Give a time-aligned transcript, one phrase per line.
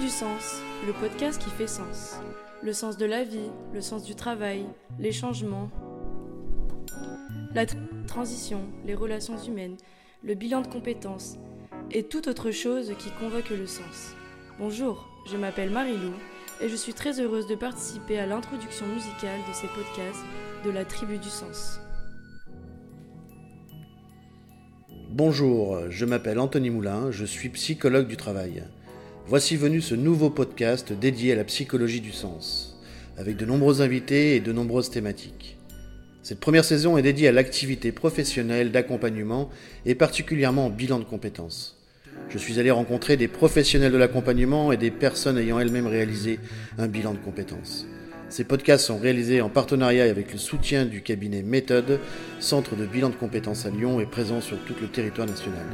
[0.00, 2.14] Du Sens, le podcast qui fait sens.
[2.62, 4.64] Le sens de la vie, le sens du travail,
[4.98, 5.70] les changements,
[7.54, 7.66] la
[8.06, 9.76] transition, les relations humaines,
[10.24, 11.36] le bilan de compétences
[11.90, 14.14] et toute autre chose qui convoque le sens.
[14.58, 16.14] Bonjour, je m'appelle Marie-Lou
[16.62, 20.24] et je suis très heureuse de participer à l'introduction musicale de ces podcasts
[20.64, 21.78] de la Tribu du Sens.
[25.10, 28.64] Bonjour, je m'appelle Anthony Moulin, je suis psychologue du travail.
[29.26, 32.78] Voici venu ce nouveau podcast dédié à la psychologie du sens,
[33.16, 35.56] avec de nombreux invités et de nombreuses thématiques.
[36.22, 39.50] Cette première saison est dédiée à l'activité professionnelle d'accompagnement
[39.86, 41.78] et particulièrement au bilan de compétences.
[42.28, 46.40] Je suis allé rencontrer des professionnels de l'accompagnement et des personnes ayant elles-mêmes réalisé
[46.78, 47.86] un bilan de compétences.
[48.30, 51.98] Ces podcasts sont réalisés en partenariat avec le soutien du cabinet Méthode,
[52.38, 55.66] centre de bilan de compétences à Lyon et présent sur tout le territoire national.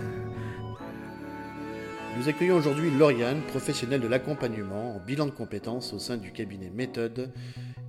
[2.17, 6.71] Nous accueillons aujourd'hui Lauriane, professionnelle de l'accompagnement en bilan de compétences au sein du cabinet
[6.71, 7.31] Méthode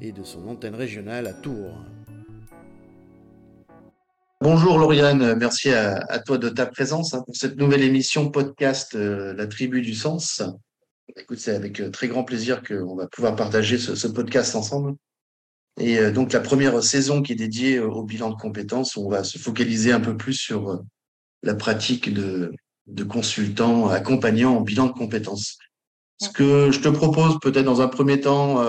[0.01, 1.81] et de son antenne régionale à Tours.
[4.41, 9.33] Bonjour Lauriane, merci à, toi de ta présence hein, pour cette nouvelle émission podcast euh,
[9.33, 10.43] La Tribu du Sens.
[11.15, 14.95] Écoute, c'est avec euh, très grand plaisir qu'on va pouvoir partager ce, podcast ensemble.
[15.79, 19.23] Et euh, donc, la première saison qui est dédiée au bilan de compétences, on va
[19.23, 20.83] se focaliser un peu plus sur
[21.43, 22.51] la pratique de,
[22.87, 25.57] de consultants accompagnants en bilan de compétences.
[26.19, 28.63] Ce que je te propose peut-être dans un premier temps,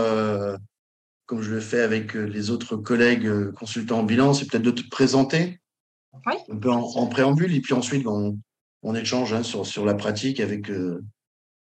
[1.24, 4.86] comme je le fais avec les autres collègues consultants en bilan, c'est peut-être de te
[4.90, 5.58] présenter
[6.26, 8.38] un peu en, préambule, et puis ensuite on,
[8.82, 10.68] on échange hein, sur, sur la pratique avec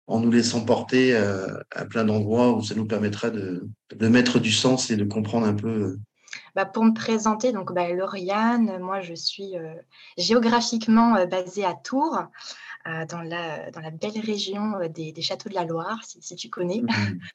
[0.06, 3.66] en nous laissant porter euh, à plein d'endroits où ça nous permettra de,
[4.00, 5.96] mettre du sens et de comprendre un peu.
[6.56, 9.74] Euh, bah, pour me présenter, donc bah, Lauriane, moi je suis euh,
[10.18, 12.18] géographiquement basée à Tours,
[12.84, 16.82] dans, la, dans la belle région des, Châteaux de la Loire, si, tu connais.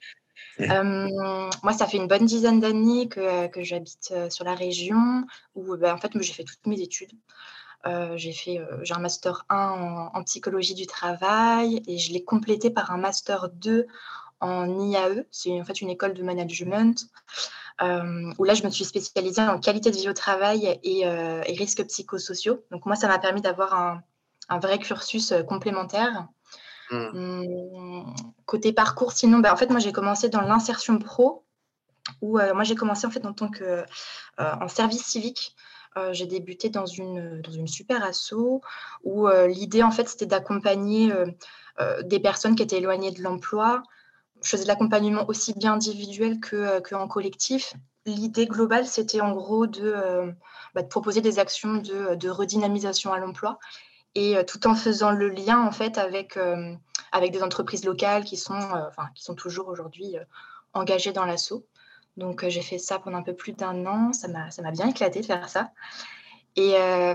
[0.60, 1.50] Mhm.
[1.62, 5.24] moi, ça fait une bonne dizaine d'années que, que j'habite sur la région
[5.54, 7.12] où bah, en fait, j'ai fait toutes mes études.
[7.86, 12.24] Euh, j'ai fait, euh, j'ai un master 1 en, psychologie du travail et je l'ai
[12.24, 13.88] complété par un master 2
[14.40, 15.26] en IAE.
[15.32, 19.60] C'est en fait une école de management euh, où là je me suis spécialisée en
[19.60, 22.64] qualité de vie au travail et, et risques psychosociaux.
[22.72, 24.02] Donc moi ça m'a permis d'avoir un,
[24.50, 26.28] un, vrai cursus complémentaire.
[26.90, 26.96] Mmh.
[26.96, 31.46] Hum, côté parcours, sinon, bah, en fait moi j'ai commencé dans l'insertion pro
[32.22, 33.84] où moi j'ai commencé en fait en tant que
[34.38, 35.56] en service civique.
[35.98, 38.62] Euh, j'ai débuté dans une, dans une super asso
[39.04, 43.84] où euh, l'idée, en fait, c'était d'accompagner euh, des personnes qui étaient éloignées de l'emploi.
[44.42, 47.74] Je faisais de l'accompagnement aussi bien individuel que, en collectif.
[48.06, 50.34] L'idée globale, c'était en gros de,
[50.74, 53.60] bah, de, proposer des actions de, redynamisation à l'emploi
[54.16, 59.10] et tout en faisant le lien en fait avec, des entreprises locales qui sont, enfin,
[59.14, 60.16] qui sont toujours aujourd'hui
[60.74, 61.66] engagées dans l'assaut.
[62.18, 64.12] Donc, euh, j'ai fait ça pendant un peu plus d'un an.
[64.12, 65.72] Ça m'a bien éclaté de faire ça.
[66.56, 67.14] Et, euh,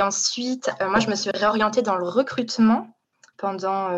[0.00, 2.93] ensuite, euh, moi, je me suis réorientée dans le recrutement
[3.36, 3.90] pendant,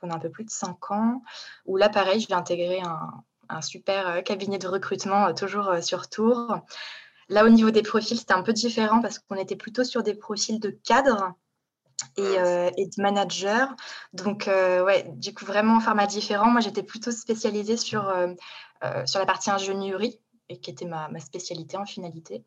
[0.00, 1.22] pendant un peu plus de cinq ans,
[1.66, 6.58] où là, pareil, j'ai intégré un, un, super cabinet de recrutement, toujours sur Tours.
[7.28, 10.14] Là, au niveau des profils, c'était un peu différent parce qu'on était plutôt sur des
[10.14, 11.32] profils de cadres
[12.16, 12.36] et,
[12.76, 13.66] et de managers.
[14.12, 16.50] Donc, ouais, du coup, vraiment un format différent.
[16.50, 18.12] Moi, j'étais plutôt spécialisée sur
[18.84, 22.44] euh, sur la partie ingénierie, et qui était ma, spécialité en finalité.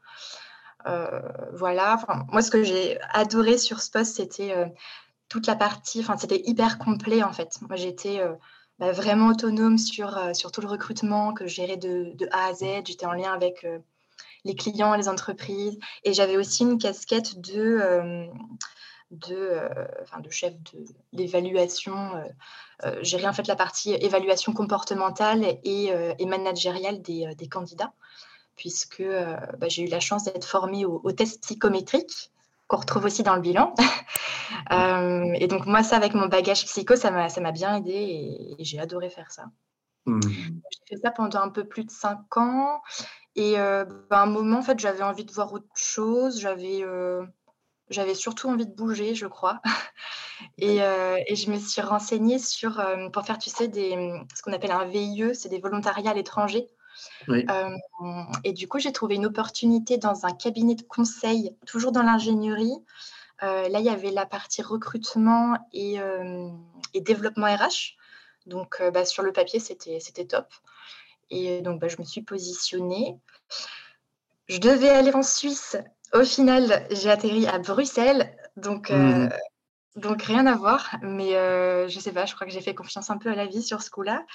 [0.87, 1.21] Euh,
[1.53, 1.99] voilà,
[2.29, 4.65] moi ce que j'ai adoré sur ce poste, c'était euh,
[5.31, 7.57] toute la partie, enfin c'était hyper complet en fait.
[7.61, 8.21] Moi j'étais
[8.79, 12.65] bah, vraiment autonome sur, sur tout le recrutement que je gérais de, A à Z.
[12.85, 13.65] J'étais en lien avec
[14.43, 15.79] les clients, les entreprises.
[16.03, 18.29] Et j'avais aussi une casquette de,
[19.11, 19.67] de, euh,
[20.19, 20.53] de chef
[21.13, 22.15] d'évaluation.
[22.15, 22.23] Euh,
[22.85, 27.93] euh, j'ai en fait la partie évaluation comportementale et, et managériale des, des, candidats,
[28.55, 29.03] puisque
[29.59, 32.31] bah, j'ai eu la chance d'être formée au, au test psychométrique
[32.67, 33.75] qu'on retrouve aussi dans le bilan.
[34.71, 39.09] et donc moi, ça, avec mon bagage psycho, ça m'a bien aidé et, j'ai adoré
[39.09, 39.45] faire ça.
[40.05, 40.19] Mmh.
[40.23, 42.81] J'ai fait ça pendant un peu plus de cinq ans.
[43.35, 46.39] Et bah, à un moment, en fait, j'avais envie de voir autre chose.
[46.39, 46.83] J'avais
[47.91, 49.61] j'avais surtout envie de bouger, je crois.
[50.63, 53.91] Euh, et, je me suis renseignée sur, euh, pour faire, tu sais, des,
[54.33, 56.67] ce qu'on appelle un VIE, c'est des volontariats à l'étranger.
[57.29, 57.69] Euh,
[58.43, 62.73] et du coup, j'ai trouvé une opportunité dans un cabinet de conseil, toujours dans l'ingénierie.
[63.41, 65.97] Là, il y avait la partie recrutement et,
[66.93, 67.95] et développement RH.
[68.45, 70.47] Donc, bah, sur le papier, c'était top.
[71.29, 73.17] Et donc, bah, je me suis positionnée.
[74.47, 75.77] Je devais aller en Suisse
[76.13, 78.35] au final, j'ai atterri à Bruxelles.
[78.57, 79.29] Donc, euh, mmh
[79.95, 83.09] Donc rien à voir, mais euh, je sais pas, je crois que j'ai fait confiance
[83.09, 84.25] un peu à la vie sur ce coup-là.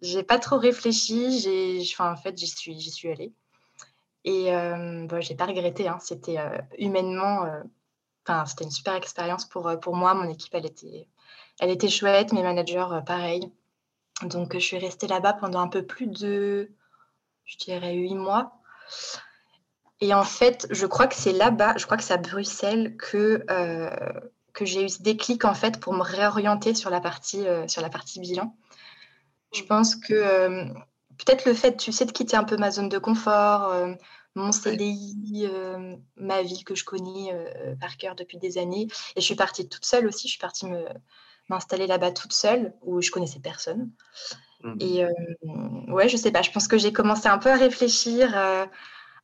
[0.00, 3.32] J'ai pas trop réfléchi, j'ai, enfin, en fait, j'y suis, j'y suis allée.
[4.24, 5.98] Et euh, bon, j'ai pas regretté, hein.
[6.00, 7.62] c'était euh, humainement, euh,
[8.26, 10.14] enfin, c'était une super expérience pour, pour moi.
[10.14, 11.08] Mon équipe, elle était,
[11.60, 13.52] elle était chouette, mes managers, pareil.
[14.22, 16.70] Donc, je suis restée là-bas pendant un peu plus de,
[17.44, 18.52] je dirais, huit mois.
[20.00, 23.44] Et en fait, je crois que c'est là-bas, je crois que c'est à Bruxelles que,
[24.52, 27.88] que j'ai eu ce déclic en fait pour me réorienter sur la partie, sur la
[27.88, 28.56] partie bilan.
[29.52, 30.72] Je pense que
[31.18, 33.94] peut-être le fait, tu sais, de quitter un peu ma zone de confort, euh,
[34.34, 38.88] mon CDI, euh, ma vie que je connais euh, par cœur depuis des années.
[39.16, 40.28] Et je suis partie toute seule aussi.
[40.28, 40.66] Je suis partie
[41.48, 43.90] m'installer là-bas toute seule, où je connaissais personne.
[44.62, 44.76] Mmh.
[44.80, 45.04] Et
[45.88, 46.42] ouais, je sais pas.
[46.42, 48.34] Je pense que j'ai commencé un peu à réfléchir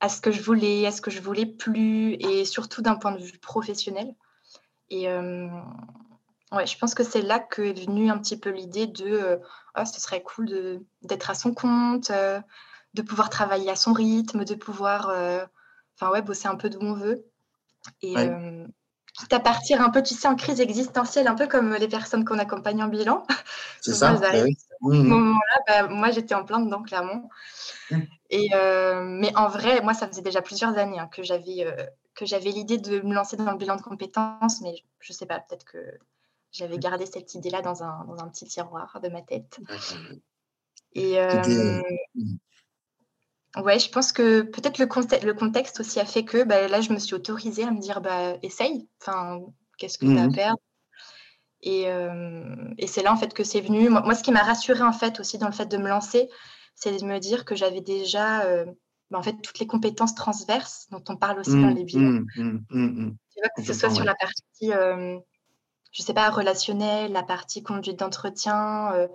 [0.01, 3.13] à ce que je voulais, à ce que je voulais plus, et surtout d'un point
[3.13, 4.15] de vue professionnel.
[4.91, 5.09] Et
[6.51, 9.37] Ouais, je pense que c'est là que est venue un petit peu l'idée de euh,
[9.79, 12.41] oh, ce serait cool d'être à son compte, euh,
[12.99, 15.45] de pouvoir travailler à son rythme, de pouvoir euh,
[15.95, 17.25] enfin ouais, bosser un peu d'où on veut.
[18.03, 18.15] Et
[19.15, 22.25] quitte à partir un peu, tu sais, en crise existentielle, un peu comme les personnes
[22.25, 23.25] qu'on accompagne en bilan.
[23.81, 24.13] C'est ça.
[24.15, 24.57] Bah oui.
[24.81, 27.29] Mmh, moment-là, bah, moi j'étais en plein dedans, clairement.
[27.91, 28.01] Mmh.
[28.31, 28.51] Et,
[29.05, 31.67] mais en vrai, moi, ça faisait déjà plusieurs années hein, que j'avais
[32.15, 35.39] que j'avais l'idée de me lancer dans le bilan de compétences, mais je sais pas,
[35.39, 35.79] peut-être que
[36.51, 39.61] j'avais gardé cette idée-là dans un, dans un, petit tiroir de ma tête.
[40.95, 41.81] Et euh,
[43.57, 44.87] ouais, je pense que peut-être le,
[45.27, 48.01] le, contexte aussi a fait que bah, là, je me suis autorisée à me dire
[48.01, 49.41] bah, essaye, enfin,
[49.79, 50.61] qu'est-ce que tu as à mmh perdre
[51.63, 53.89] et, euh, et c'est là en fait que c'est venu.
[53.89, 56.29] Moi, ce qui m'a rassurée en fait aussi dans le fait de me lancer,
[56.77, 58.65] c'est de me dire que j'avais déjà euh,
[59.11, 62.25] bah, en fait toutes les compétences transverses dont on parle aussi dans mmh, les bilans.
[62.37, 64.71] Mmh, tu vois, que ce soit sur la partie
[65.93, 69.09] je sais pas, relationnel, la partie conduite d'entretien, euh,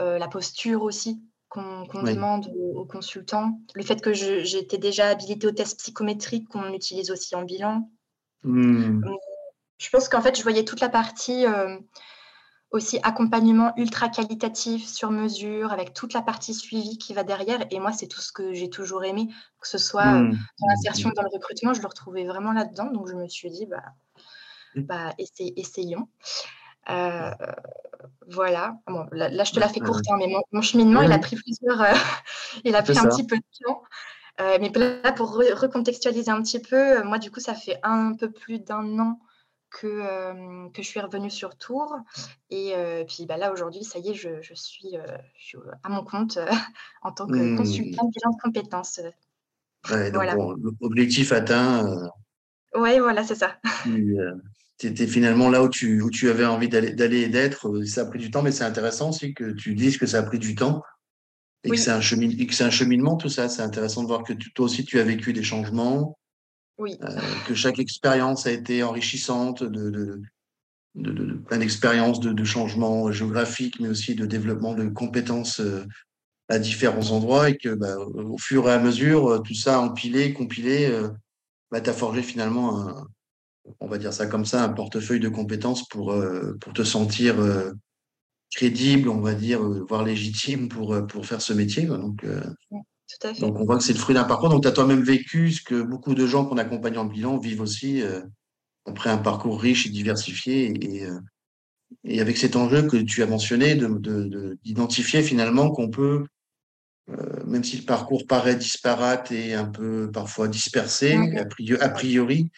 [0.00, 5.50] euh, la posture aussi qu'on demande aux, consultants, le fait que j'étais déjà habilitée au
[5.50, 7.90] test psychométrique qu'on utilise aussi en bilan.
[8.42, 9.04] Mmh.
[9.76, 11.78] Je pense qu'en fait, je voyais toute la partie euh,
[12.70, 17.66] aussi accompagnement ultra qualitatif sur mesure, avec toute la partie suivi qui va derrière.
[17.70, 19.28] Et moi, c'est tout ce que j'ai toujours aimé,
[19.60, 20.30] que ce soit mmh.
[20.30, 22.90] dans l'insertion, dans le recrutement, je le retrouvais vraiment là-dedans.
[22.90, 23.82] Donc, je me suis dit, bah,
[24.74, 26.08] bah, essayons.
[26.90, 27.30] Euh,
[28.28, 28.76] voilà.
[28.86, 31.80] Bon, là, je te la fais courte, hein, mais mon, cheminement, il a pris plusieurs.
[31.80, 31.94] Euh,
[32.64, 33.82] il a pris un petit peu de temps.
[34.40, 38.30] Euh, mais là, pour recontextualiser un petit peu, moi, du coup, ça fait un peu
[38.30, 39.20] plus d'un an
[39.70, 41.96] que, que je suis revenue sur Tours.
[42.50, 42.74] Et
[43.06, 44.96] puis bah, là, aujourd'hui, ça y est, je, je, suis,
[45.36, 46.38] je suis, à mon compte
[47.02, 47.56] en tant que mmh.
[47.56, 49.00] consultante bilan de compétences.
[49.84, 50.34] voilà.
[50.80, 52.10] L'objectif atteint.
[52.74, 54.16] Oui, voilà, c'est ça tu
[54.86, 57.68] étais finalement là où tu, où tu avais envie d'aller et d'être.
[57.68, 60.18] Euh, ça a pris du temps, mais c'est intéressant aussi que tu dises que ça
[60.18, 60.82] a pris du temps
[61.64, 63.48] et que c'est un, un, cheminement, tout ça.
[63.48, 66.18] C'est intéressant de voir que toi aussi, tu as vécu des changements.
[66.78, 66.96] Oui.
[67.02, 70.22] Euh, que chaque expérience a été enrichissante de, de,
[70.94, 75.84] de, plein d'expériences de, changements géographiques, mais aussi de développement de compétences euh,
[76.48, 80.90] à différents endroits et que bah, au fur et à mesure, tout ça empilé, compilé,
[81.70, 83.06] bah, tu as forgé finalement un,
[83.80, 87.40] on va dire ça comme ça, un portefeuille de compétences pour, euh, pour te sentir
[87.40, 87.72] euh,
[88.50, 91.84] crédible, on va dire, euh, voire légitime pour, pour faire ce métier.
[91.86, 92.24] Donc,
[93.40, 94.48] donc on voit que c'est le fruit d'un parcours.
[94.48, 97.60] Donc tu as toi-même vécu ce que beaucoup de gens qu'on accompagne en bilan vivent
[97.60, 98.02] aussi
[98.86, 100.72] après un parcours riche et diversifié.
[100.80, 101.06] Et,
[102.04, 103.74] et, avec cet enjeu que tu as mentionné,
[104.64, 106.24] d'identifier de, finalement qu'on peut
[107.46, 111.18] même si le parcours paraît disparate et un peu parfois dispersé,
[111.80, 112.48] a priori,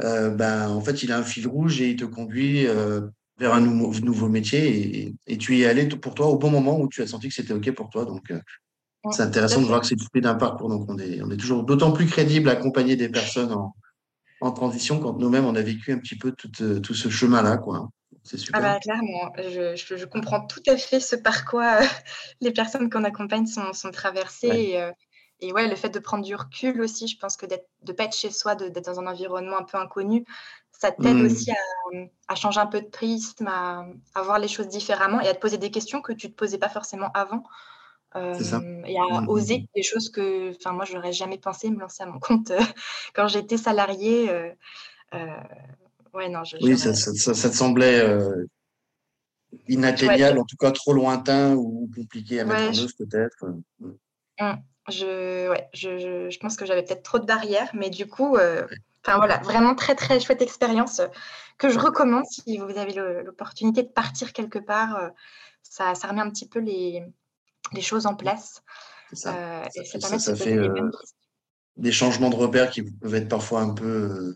[0.00, 3.02] euh, ben, en fait, il a un fil rouge et il te conduit euh,
[3.38, 6.78] vers un nouveau, nouveau métier et, tu y es allé pour toi au bon moment
[6.80, 8.04] où tu as senti que c'était OK pour toi.
[8.04, 8.40] Donc, euh,
[9.10, 10.68] c'est intéressant de voir que c'est le fruit d'un parcours.
[10.68, 13.74] Donc, on est, on est toujours d'autant plus crédible à accompagner des personnes en,
[14.40, 16.48] en transition quand nous-mêmes, on a vécu un petit peu tout,
[16.80, 17.58] tout ce chemin-là.
[17.58, 17.90] quoi.
[18.22, 18.60] C'est super.
[18.62, 21.80] Ah bah, clairement, je, je, comprends tout à fait ce par quoi
[22.40, 24.46] les personnes qu'on accompagne sont, sont traversées.
[24.48, 24.92] Et,
[25.42, 27.56] et ouais, le fait de prendre du recul aussi, je pense que de
[27.86, 30.24] ne pas être chez soi, d'être dans un environnement un peu inconnu,
[30.70, 31.26] ça t'aide mmh.
[31.26, 31.50] aussi
[32.28, 33.86] à, changer un peu de prisme, à,
[34.22, 36.58] voir les choses différemment et à te poser des questions que tu ne te posais
[36.58, 37.42] pas forcément avant.
[38.14, 38.34] Euh,
[38.84, 41.80] et à mmh, mmh, oser des choses que enfin moi je n'aurais jamais pensé me
[41.80, 42.60] lancer à mon compte euh,
[43.14, 44.50] quand j'étais salariée euh,
[46.12, 48.06] ouais non oui ça, ça, te semblait
[49.66, 53.46] inatteignable en tout cas trop lointain ou compliqué à mettre en œuvre peut-être
[54.88, 58.66] je, ouais, je, je, pense que j'avais peut-être trop de barrières, mais du coup, euh,
[59.04, 61.00] voilà, vraiment très très chouette expérience
[61.58, 65.10] que je recommande si vous avez l'opportunité de partir quelque part.
[65.62, 67.04] Ça, ça remet un petit peu les,
[67.72, 68.62] les choses en place.
[69.12, 69.62] Ça.
[70.18, 70.58] ça, fait
[71.76, 74.34] des changements de repères qui peuvent être parfois un peu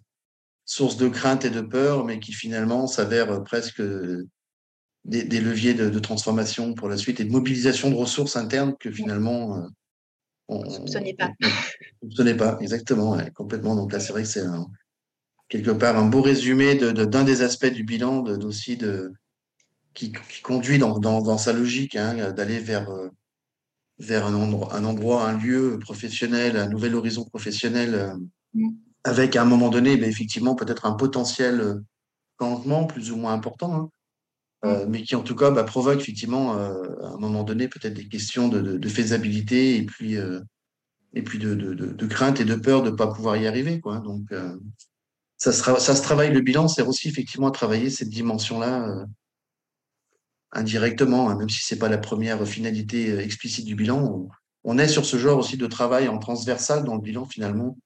[0.64, 3.82] source de crainte et de peur, mais qui finalement s'avèrent presque
[5.04, 9.56] des, leviers de, transformation pour la suite et de mobilisation de ressources internes que finalement
[9.56, 9.68] euh,
[10.48, 11.30] on ne soupçonnait pas.
[11.42, 13.74] On ne soupçonnait pas, exactement, complètement.
[13.76, 14.44] Donc là, c'est vrai que c'est
[15.48, 19.12] quelque part un beau résumé d'un des aspects du bilan aussi de,
[19.94, 20.12] qui,
[20.42, 23.08] conduit dans, dans, sa logique hein, d'aller vers, euh,
[23.98, 27.94] vers un endroit, un endroit, un lieu professionnel, un nouvel horizon professionnel.
[27.94, 28.14] Euh,
[28.54, 28.70] mm
[29.06, 31.80] avec à un moment donné, ben, effectivement, peut-être un potentiel euh,
[32.40, 33.88] changement plus ou moins important, hein,
[34.66, 34.90] euh, mm.
[34.90, 38.08] mais qui en tout cas bah, provoque effectivement euh, à un moment donné peut-être des
[38.08, 40.16] questions de, faisabilité et puis,
[41.14, 43.80] et puis de, de, crainte et de peur de ne pas pouvoir y arriver.
[43.80, 43.98] Quoi.
[43.98, 44.32] Donc,
[45.36, 49.06] ça, se ça se travaille, le bilan c'est aussi effectivement à travailler cette dimension-là
[50.52, 54.02] indirectement, hein, même si ce n'est pas la première finalité explicite du bilan.
[54.02, 54.28] On,
[54.64, 57.76] on est sur ce genre aussi de travail en transversal dans le bilan finalement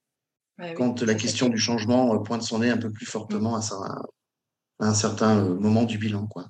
[0.75, 4.01] quand la question du changement euh, pointe son nez un peu plus fortement à,
[4.79, 6.27] un certain euh, moment du bilan.
[6.27, 6.47] Quoi.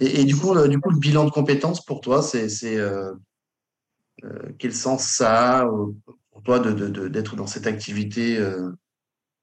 [0.00, 3.14] Et, du, coup, le, du coup, le bilan de compétences pour toi, c'est euh,
[4.58, 5.66] quel sens ça a
[6.30, 8.38] pour toi d'être de, de, dans cette activité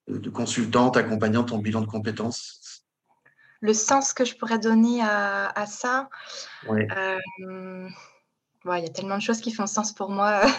[0.07, 2.83] de consultante accompagnant ton bilan de compétences?
[3.61, 6.09] Le sens que je pourrais donner à, à ça,
[8.73, 10.41] il y a tellement de choses qui font sens pour moi.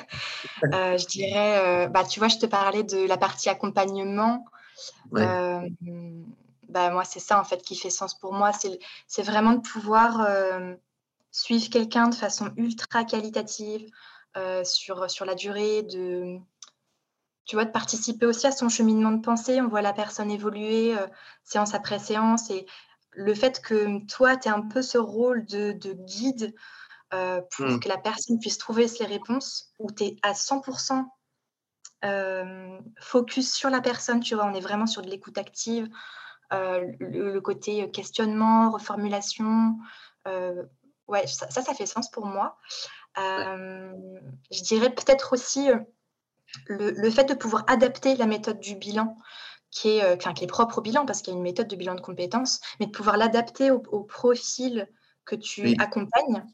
[0.72, 4.46] Euh, je dirais, euh, bah, tu vois, je te parlais de la partie accompagnement.
[5.14, 5.60] Euh,
[6.68, 8.50] bah, moi, c'est ça en fait qui fait sens pour moi.
[9.06, 10.28] C'est vraiment de pouvoir
[11.30, 13.88] suivre quelqu'un de façon ultra qualitative
[14.64, 16.38] sur, sur la durée, de,
[17.44, 19.60] tu vois, de participer aussi à son cheminement de pensée.
[19.60, 20.94] On voit la personne évoluer
[21.44, 22.50] séance après séance.
[22.50, 22.66] Et
[23.12, 26.54] le fait que toi, tu aies un peu ce rôle de, de guide
[27.14, 27.80] euh, pour mmh.
[27.80, 31.04] que la personne puisse trouver ses réponses, où tu es à 100%
[32.04, 35.88] euh, focus sur la personne, tu vois, on est vraiment sur de l'écoute active,
[36.52, 39.76] euh, le, côté questionnement, reformulation,
[41.08, 42.58] ouais, ça, ça, fait sens pour moi.
[43.16, 45.68] Je dirais peut-être aussi
[46.66, 49.16] le, fait de pouvoir adapter la méthode du bilan
[49.70, 51.76] qui est, enfin, qui est propre au bilan, parce qu'il y a une méthode de
[51.76, 54.88] bilan de compétences, mais de pouvoir l'adapter au, profil
[55.24, 56.44] que tu accompagnes.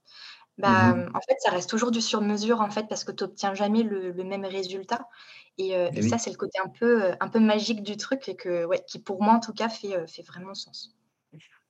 [0.59, 3.55] Bah, mmh en fait, ça reste toujours du sur-mesure, en fait, parce que tu n'obtiens
[3.55, 5.09] jamais le, même résultat.
[5.59, 8.37] Et, euh, ça, c'est le côté un peu, euh, un peu magique du truc, et
[8.37, 10.95] que, ouais, qui pour moi, en tout cas, fait, euh, fait vraiment sens.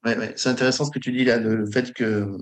[0.05, 0.33] Ouais, ouais.
[0.37, 2.37] C'est intéressant ce que tu dis là, le, fait que,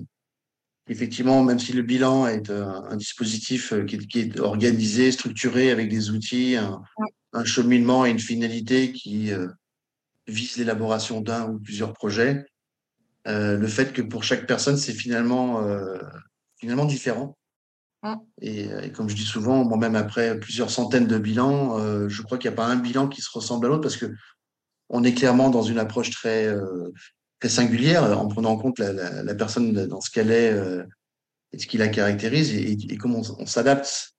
[0.87, 6.55] effectivement, même si le bilan est un, dispositif qui est, organisé, structuré, avec des outils,
[6.55, 9.31] un, cheminement et une finalité qui
[10.27, 12.45] vise l'élaboration d'un ou plusieurs projets,
[13.25, 15.63] le fait que pour chaque personne, c'est finalement
[16.57, 17.37] finalement différent.
[18.03, 22.37] Euh, et, comme je dis souvent, moi-même après plusieurs centaines de bilans, euh, je crois
[22.37, 24.13] qu'il n'y a pas un bilan qui se ressemble à l'autre parce que
[24.89, 26.91] on est clairement dans une approche très, euh,
[27.39, 30.53] très singulière en prenant en compte la, personne dans ce qu'elle est
[31.53, 34.15] et ce qui la caractérise et, comment on, s'adapte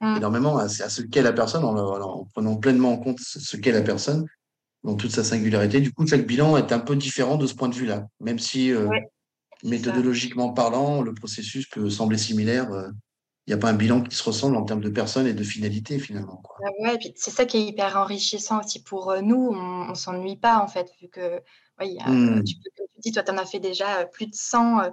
[0.00, 4.26] énormément à, ce qu'est la personne en, prenant pleinement en compte ce, qu'est la personne
[4.84, 5.80] dans toute sa singularité.
[5.80, 8.72] Du coup, chaque bilan est un peu différent de ce point de vue-là, même si
[9.64, 12.68] méthodologiquement parlant, le processus peut sembler similaire.
[13.46, 15.32] Euh, il n'y a pas un bilan qui se ressemble en termes de personnes et
[15.32, 16.36] de finalité finalement.
[16.36, 16.58] Quoi.
[16.82, 19.50] Bah c'est ça qui est hyper enrichissant aussi pour euh, nous.
[19.52, 21.40] On ne s'ennuie pas en fait, vu que
[21.80, 22.42] mmh.
[22.44, 22.54] tu,
[22.98, 24.90] dis, toi, tu en as fait déjà euh, plus de 100.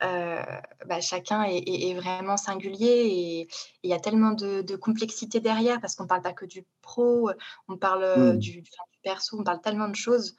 [0.00, 3.48] bah, chacun est, vraiment singulier et
[3.82, 7.30] il y a tellement de, complexité derrière parce qu'on ne parle pas que du pro,
[7.68, 8.38] on parle mmh.
[8.38, 8.64] du,
[9.02, 10.36] perso, on parle tellement de choses.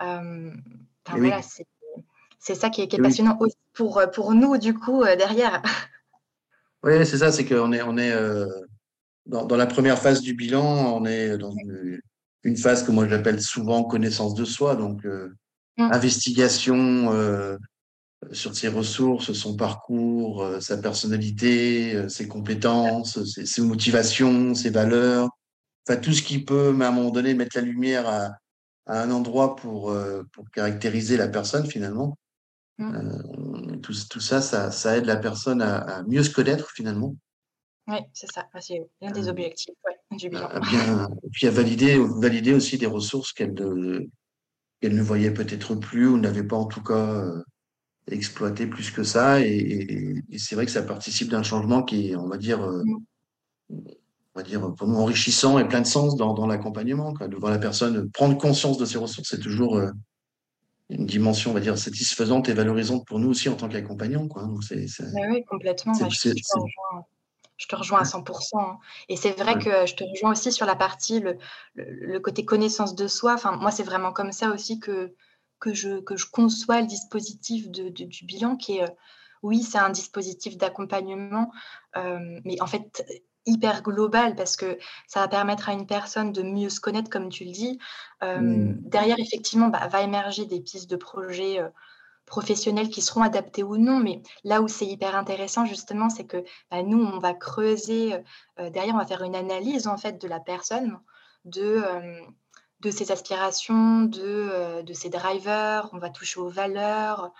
[0.00, 1.66] voilà, c'est
[2.44, 5.62] c'est ça qui est, passionnant aussi pour, euh, pour nous, du coup, euh, derrière.
[6.84, 8.46] Oui, c'est ça, c'est qu'on est, on est euh,
[9.24, 11.54] dans, la première phase du bilan, on est dans
[12.44, 15.30] une, phase que moi j'appelle souvent connaissance de soi, donc mmh.
[15.78, 17.58] investigation
[18.32, 25.30] sur ses ressources, son parcours, sa personnalité, ses compétences, ses, motivations, ses valeurs,
[25.88, 28.32] enfin tout ce qui peut, à un moment donné, mettre la lumière à,
[28.84, 29.96] à un endroit pour,
[30.32, 32.18] pour caractériser la personne finalement.
[32.78, 32.94] Mmh.
[32.94, 37.14] Euh, tout, tout, ça, ça, aide la personne à, mieux se connaître finalement.
[37.86, 38.46] Oui, c'est ça.
[38.60, 39.74] C'est l'un des euh, objectifs
[40.10, 40.48] du bilan.
[41.22, 44.08] et puis à valider, valider aussi des ressources qu'elle ne,
[44.82, 47.42] ne voyait peut-être plus ou n'avait pas en tout cas euh,
[48.10, 49.40] exploité plus que ça.
[49.40, 52.98] Et, c'est vrai que ça participe d'un changement qui est, on va dire, mmh.
[53.70, 53.82] on
[54.34, 57.12] va dire, pour nous enrichissant et plein de sens dans, dans l'accompagnement.
[57.12, 59.80] De voir la personne prendre conscience de ses ressources, c'est toujours
[60.90, 64.28] une dimension, on va dire, satisfaisante et valorisante pour nous aussi en tant qu'accompagnants.
[65.30, 65.94] oui, complètement.
[65.94, 68.60] je, te rejoins, à 100%.
[68.60, 68.78] Hein.
[69.08, 71.38] Et c'est vrai que je te rejoins aussi sur la partie, le,
[71.74, 73.34] le, côté connaissance de soi.
[73.34, 75.14] Enfin, moi, c'est vraiment comme ça aussi que,
[75.58, 78.94] que, je, que je conçois le dispositif de, du bilan, qui est, euh,
[79.42, 81.50] oui, c'est un dispositif d'accompagnement,
[81.96, 83.04] euh, mais en fait,
[83.46, 87.28] hyper global parce que ça va permettre à une personne de mieux se connaître, comme
[87.28, 87.78] tu le dis.
[88.22, 88.76] Euh, mmh.
[88.82, 91.68] Derrière, effectivement, bah, va émerger des pistes de projets euh,
[92.26, 93.98] professionnels qui seront adaptés ou non.
[93.98, 98.14] Mais là où c'est hyper intéressant, justement, c'est que bah, nous, on va creuser.
[98.58, 100.98] Euh, derrière, on va faire une analyse en fait de la personne,
[101.44, 101.82] de
[102.80, 107.32] de ses aspirations, de, de ses drivers, on va toucher aux valeurs.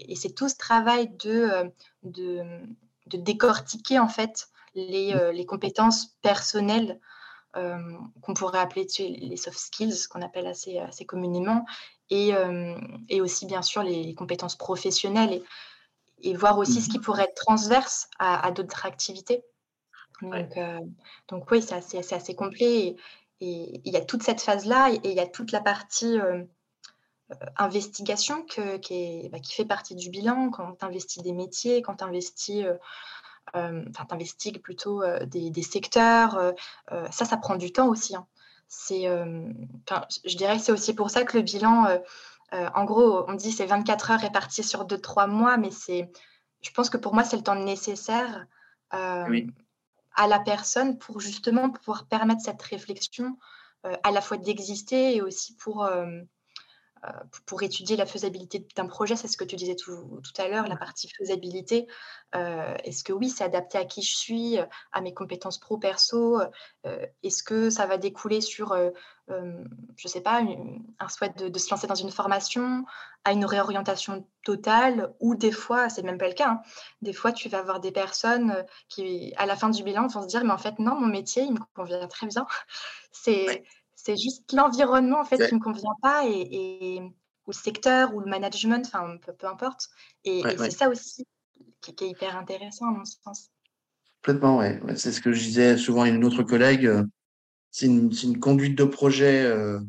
[0.00, 2.42] et c'est tout ce travail de, de,
[3.06, 7.00] de, décortiquer en fait les, euh, les compétences personnelles
[7.56, 7.78] euh,
[8.20, 11.64] qu'on pourrait appeler les soft skills, qu'on appelle assez, assez communément,
[12.10, 12.78] et, euh,
[13.08, 15.42] et, aussi bien sûr les compétences professionnelles et,
[16.20, 17.02] et voir aussi ce qui mmh.
[17.02, 19.42] pourrait être transverse à, d'autres activités.
[20.22, 20.58] Donc,
[21.28, 22.96] donc oui, c'est assez, assez, complet.
[23.40, 26.18] Et il y a toute cette phase-là et il y a toute la partie
[27.56, 31.82] investigation que, qui, est, bah, qui, fait partie du bilan quand tu investis des métiers,
[31.82, 32.76] quand tu investis euh,
[33.54, 36.36] enfin, t'investigues plutôt euh, des, secteurs.
[36.36, 36.52] Euh,
[37.10, 38.16] ça, ça prend du temps aussi.
[38.16, 38.26] Hein.
[38.68, 41.86] C'est, je dirais que c'est aussi pour ça que le bilan,
[42.50, 46.10] en gros, on dit c'est 24 heures réparties sur 2-3 mois, mais c'est,
[46.62, 48.46] je pense que pour moi, c'est le temps nécessaire
[48.90, 53.38] à la personne pour justement pouvoir permettre cette réflexion
[54.02, 56.20] à la fois d'exister et aussi pour, euh,
[57.46, 60.66] pour étudier la faisabilité d'un projet, c'est ce que tu disais tout, tout à l'heure,
[60.66, 61.86] la partie faisabilité.
[62.34, 64.58] Euh, est-ce que oui, c'est adapté à qui je suis,
[64.92, 66.40] à mes compétences pro perso?
[66.86, 68.76] Euh, Est-ce que ça va découler sur,
[69.28, 70.42] je ne sais pas,
[70.98, 72.84] un souhait de, se lancer dans une formation,
[73.24, 75.14] à une réorientation totale?
[75.20, 76.62] Ou des fois, c'est même pas le cas, hein,
[77.02, 80.28] des fois tu vas avoir des personnes qui, à la fin du bilan, vont se
[80.28, 82.46] dire, mais en fait, non, mon métier, il me convient très bien.
[83.12, 83.64] C'est
[84.06, 88.20] c'est juste l'environnement en fait qui ne me convient pas et, ou le secteur ou
[88.20, 89.88] le management, enfin peu, importe.
[90.24, 91.26] Et, c'est ça aussi
[91.80, 93.50] qui, est hyper intéressant à mon sens.
[94.22, 94.96] Complètement, oui.
[94.96, 96.86] C'est ce que je disais souvent à une autre collègue.
[96.86, 97.04] Euh,
[97.72, 99.80] c'est une, conduite de projet euh,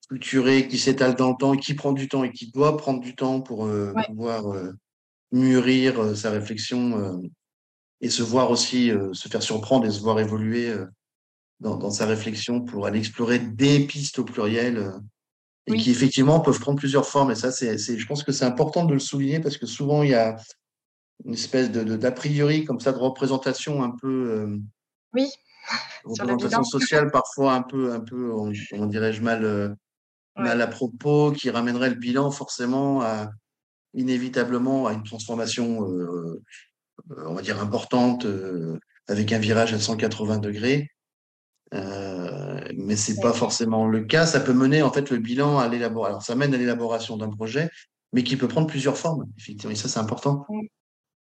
[0.00, 3.16] structurée qui s'étale dans le temps, qui prend du temps et qui doit prendre du
[3.16, 4.44] temps pour euh, pouvoir
[5.32, 7.20] mûrir sa réflexion
[8.00, 10.72] et se voir aussi, se faire surprendre et se voir évoluer
[11.60, 14.98] dans, sa réflexion pour aller explorer des pistes au pluriel euh,
[15.66, 17.30] et qui effectivement peuvent prendre plusieurs formes.
[17.30, 20.10] Et ça, c'est, je pense que c'est important de le souligner parce que souvent il
[20.10, 20.36] y a
[21.24, 24.30] une espèce de, d'a priori comme ça de représentation un peu.
[24.30, 24.58] Euh,
[25.14, 25.28] oui.
[26.04, 29.68] représentation sociale parfois un peu, un peu, on, dirais-je mal, euh,
[30.36, 33.30] mal à propos, qui ramènerait le bilan forcément à
[33.92, 35.80] inévitablement à une transformation,
[37.10, 38.24] on va dire importante,
[39.08, 40.88] avec un virage à 180 degrés.
[41.72, 44.26] Euh, mais c'est pas forcément le cas.
[44.26, 46.08] Ça peut mener en fait le bilan à l'élaboration.
[46.08, 47.70] Alors ça mène à l'élaboration d'un projet,
[48.12, 49.26] mais qui peut prendre plusieurs formes.
[49.38, 50.46] Effectivement, et ça c'est important.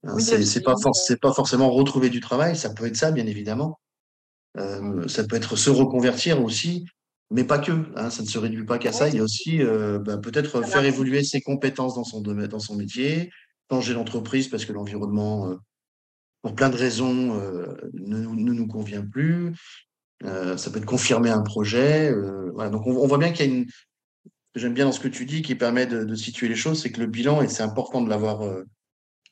[0.03, 0.75] Hein, c'est pas
[1.21, 2.55] pas forcément retrouver du travail.
[2.55, 3.79] Ça peut être ça, bien évidemment.
[4.57, 6.85] Euh, ça peut être se reconvertir aussi,
[7.29, 7.71] mais pas que.
[7.95, 9.07] Hein, ça ne se réduit pas qu'à ça.
[9.07, 12.59] Il y a aussi euh, bah, peut-être faire évoluer ses compétences dans son domaine, dans
[12.59, 13.29] son métier,
[13.69, 15.55] changer l'entreprise parce que l'environnement,
[16.41, 17.35] pour plein de raisons,
[17.93, 19.53] ne, ne, nous convient plus.
[20.23, 22.11] Euh, ça peut être confirmer un projet.
[22.11, 22.69] Euh, voilà.
[22.69, 23.65] Donc, on, voit bien qu'il y a une.
[24.55, 26.99] J'aime bien dans ce que tu dis, qui permet de, situer les choses, c'est que
[26.99, 28.63] le bilan, et c'est important de l'avoir euh,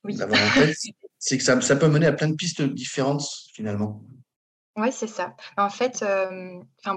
[0.03, 0.21] oui.
[0.21, 0.77] en tête,
[1.17, 4.03] c'est que ça, ça, peut mener à plein de pistes différentes, finalement.
[4.77, 5.35] Oui, c'est ça.
[5.57, 6.05] En fait,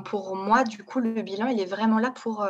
[0.04, 2.46] pour moi, du coup, le bilan, il est vraiment là pour,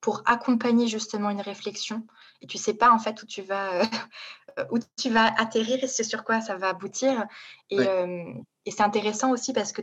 [0.00, 2.04] pour accompagner justement une réflexion.
[2.42, 3.82] Et tu sais pas, en fait, où tu vas,
[4.70, 7.26] où tu vas atterrir et sur quoi ça va aboutir.
[7.70, 7.78] Et,
[8.68, 9.80] et c'est intéressant aussi parce que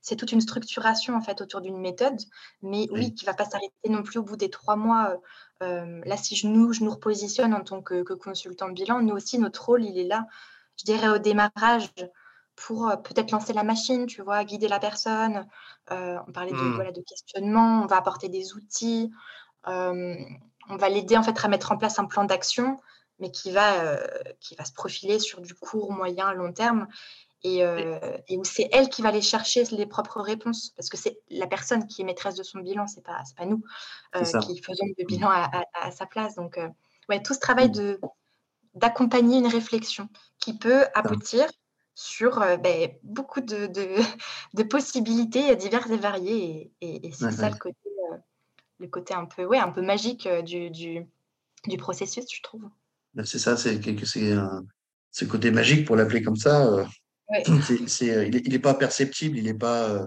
[0.00, 2.16] c'est toute une structuration en fait autour d'une méthode,
[2.62, 5.10] mais oui, qui ne va pas s'arrêter non plus au bout des trois mois.
[5.10, 5.16] Euh,
[5.66, 9.38] euh, là, si je nous, je nous repositionne en tant que, consultant bilan, nous aussi,
[9.38, 10.26] notre rôle, il est là,
[10.78, 11.90] je dirais, au démarrage
[12.56, 15.46] pour euh, peut-être lancer la machine, tu vois, guider la personne.
[15.90, 16.74] on parlait de, mmh.
[16.74, 19.10] voilà, de questionnement, on va apporter des outils,
[19.66, 22.78] on va l'aider en fait à mettre en place un plan d'action,
[23.22, 23.98] mais qui va,
[24.40, 26.86] qui va se profiler sur du court, moyen, long terme
[27.44, 31.18] euh, et, où c'est elle qui va aller chercher les propres réponses, parce que c'est
[31.28, 33.64] la personne qui est maîtresse de son bilan, c'est pas, pas nous
[34.14, 36.36] euh, qui faisons le bilan à, sa place.
[36.36, 36.68] Donc, euh,
[37.08, 37.72] ouais, tout ce travail mmh.
[37.72, 38.00] de
[38.74, 40.08] d'accompagner une réflexion
[40.38, 41.46] qui peut aboutir
[41.94, 43.66] sur ben, beaucoup de,
[44.54, 46.72] de, possibilités diverses et variées.
[46.80, 47.76] Et, c'est ça le côté,
[48.78, 51.06] le côté un peu, ouais, un peu magique du, du,
[51.66, 52.62] du processus, je trouve.
[53.14, 53.80] Ben, c'est ça, c'est
[55.10, 56.86] ce côté magique pour l'appeler comme ça.
[57.86, 60.06] C'est, il n'est pas perceptible, il n'est pas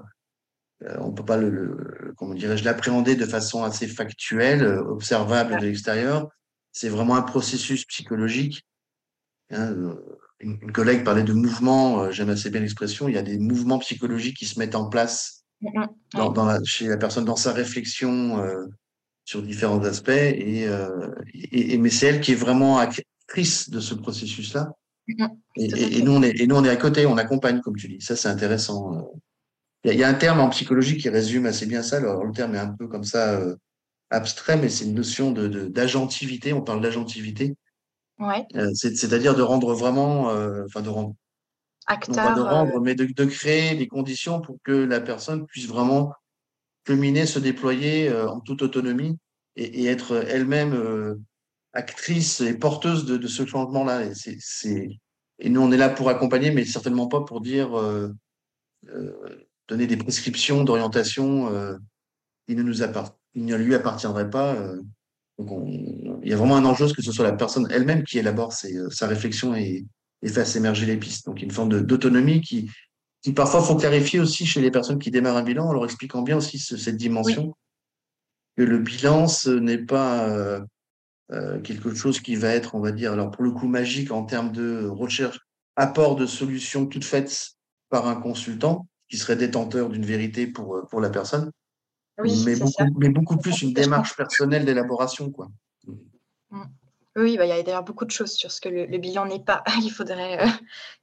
[0.84, 5.58] euh, on ne peut pas le, comment dirais-je l'appréhender de façon assez factuelle, euh, observable
[5.60, 6.30] de l'extérieur.
[6.72, 8.66] C'est vraiment un processus psychologique.
[9.52, 13.08] Hein, euh, une, collègue parlait de mouvements, j'aime assez bien l'expression.
[13.08, 15.46] Il y a des mouvements psychologiques qui se mettent en place
[16.14, 18.46] dans, chez la personne dans sa réflexion
[19.26, 20.10] sur différents aspects.
[20.10, 20.68] Et,
[21.52, 24.72] et, mais c'est elle qui est vraiment actrice de ce processus-là.
[25.56, 28.02] Et, nous, on est, et nous, on est à côté, on accompagne, comme tu dis.
[28.02, 29.12] Ça, c'est intéressant.
[29.84, 31.98] Il y, a un terme en psychologie qui résume assez bien ça.
[31.98, 33.56] Alors, le terme est un peu comme ça euh,
[34.10, 36.54] abstrait, mais c'est une notion de, d'agentivité.
[36.54, 37.56] On parle d'agentivité.
[38.18, 38.46] Ouais.
[38.56, 41.14] Euh, c'est-à-dire de rendre vraiment, euh, enfin de rendre,
[41.88, 46.14] Acteur, de rendre, mais de, de, créer des conditions pour que la personne puisse vraiment
[46.86, 49.18] culminer, se déployer en toute autonomie
[49.56, 51.18] et, être elle-même
[51.74, 54.04] actrice et porteuse de, de ce changement-là.
[55.40, 57.72] Et, nous, on est là pour accompagner, mais certainement pas pour dire
[59.68, 61.76] donner des prescriptions d'orientation euh,
[62.48, 64.56] qui ne lui appartiendraient pas.
[64.56, 64.82] Euh.
[65.40, 68.90] il y a vraiment un enjeu que ce soit la personne elle-même qui élabore euh,
[68.90, 69.86] sa réflexion et
[70.28, 71.26] fasse émerger les pistes.
[71.26, 72.70] Donc une forme d'autonomie qui,
[73.26, 76.22] qui parfois faut clarifier aussi chez les personnes qui démarrent un bilan en leur expliquant
[76.22, 77.56] bien aussi cette dimension
[78.56, 83.14] que le bilan ce n'est pas euh, quelque chose qui va être, on va dire,
[83.14, 85.40] alors pour le coup magique en termes de recherche,
[85.76, 87.54] apport de solutions toutes faites
[87.90, 91.52] par un consultant, qui serait détenteur d'une vérité pour, euh, pour la personne,
[92.20, 95.32] mais, beaucoup, mais beaucoup plus une démarche personnelle d'élaboration.
[95.32, 95.50] quoi.
[96.52, 96.62] Mm.
[97.16, 99.44] Oui, bah, il y a d'ailleurs beaucoup de choses sur ce que le, bilan n'est
[99.44, 99.64] pas.
[99.84, 100.50] Il faudrait euh,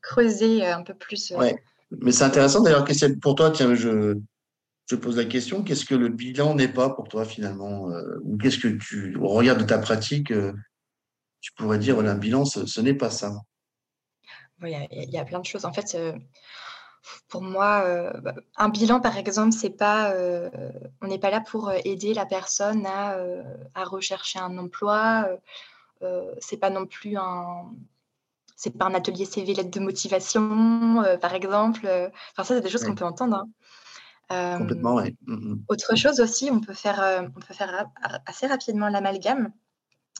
[0.02, 1.32] creuser euh, un peu plus.
[1.32, 1.60] Ouais.
[2.00, 2.86] Mais c'est intéressant d'ailleurs,
[3.20, 4.16] pour toi, tiens, je,
[4.86, 7.88] je pose la question, qu'est-ce que le bilan n'est pas pour toi finalement
[8.22, 10.32] Ou qu'est-ce que tu, au regard de ta pratique,
[11.40, 13.34] tu pourrais dire, un bilan, ce, n'est pas ça?
[14.62, 14.68] Il
[15.10, 15.64] y, a plein de choses.
[15.64, 15.96] En fait,
[17.28, 18.12] pour moi, euh,
[18.56, 20.50] un bilan, par exemple, c'est pas, euh,
[21.00, 23.18] on n'est pas là pour euh, aider la personne à,
[23.74, 25.28] à rechercher un emploi.
[26.40, 27.70] c'est pas non plus un,
[28.62, 31.80] c'est pas un atelier CV lettre de motivation, par exemple.
[32.32, 33.44] Enfin, ça, c'est des choses qu'on peut entendre.
[34.30, 34.58] Hein.
[34.58, 35.16] Complètement, oui.
[35.26, 35.64] Mmh, mmh.
[35.68, 37.88] Autre chose aussi, on peut faire, on peut faire
[38.24, 39.52] assez rapidement l'amalgame.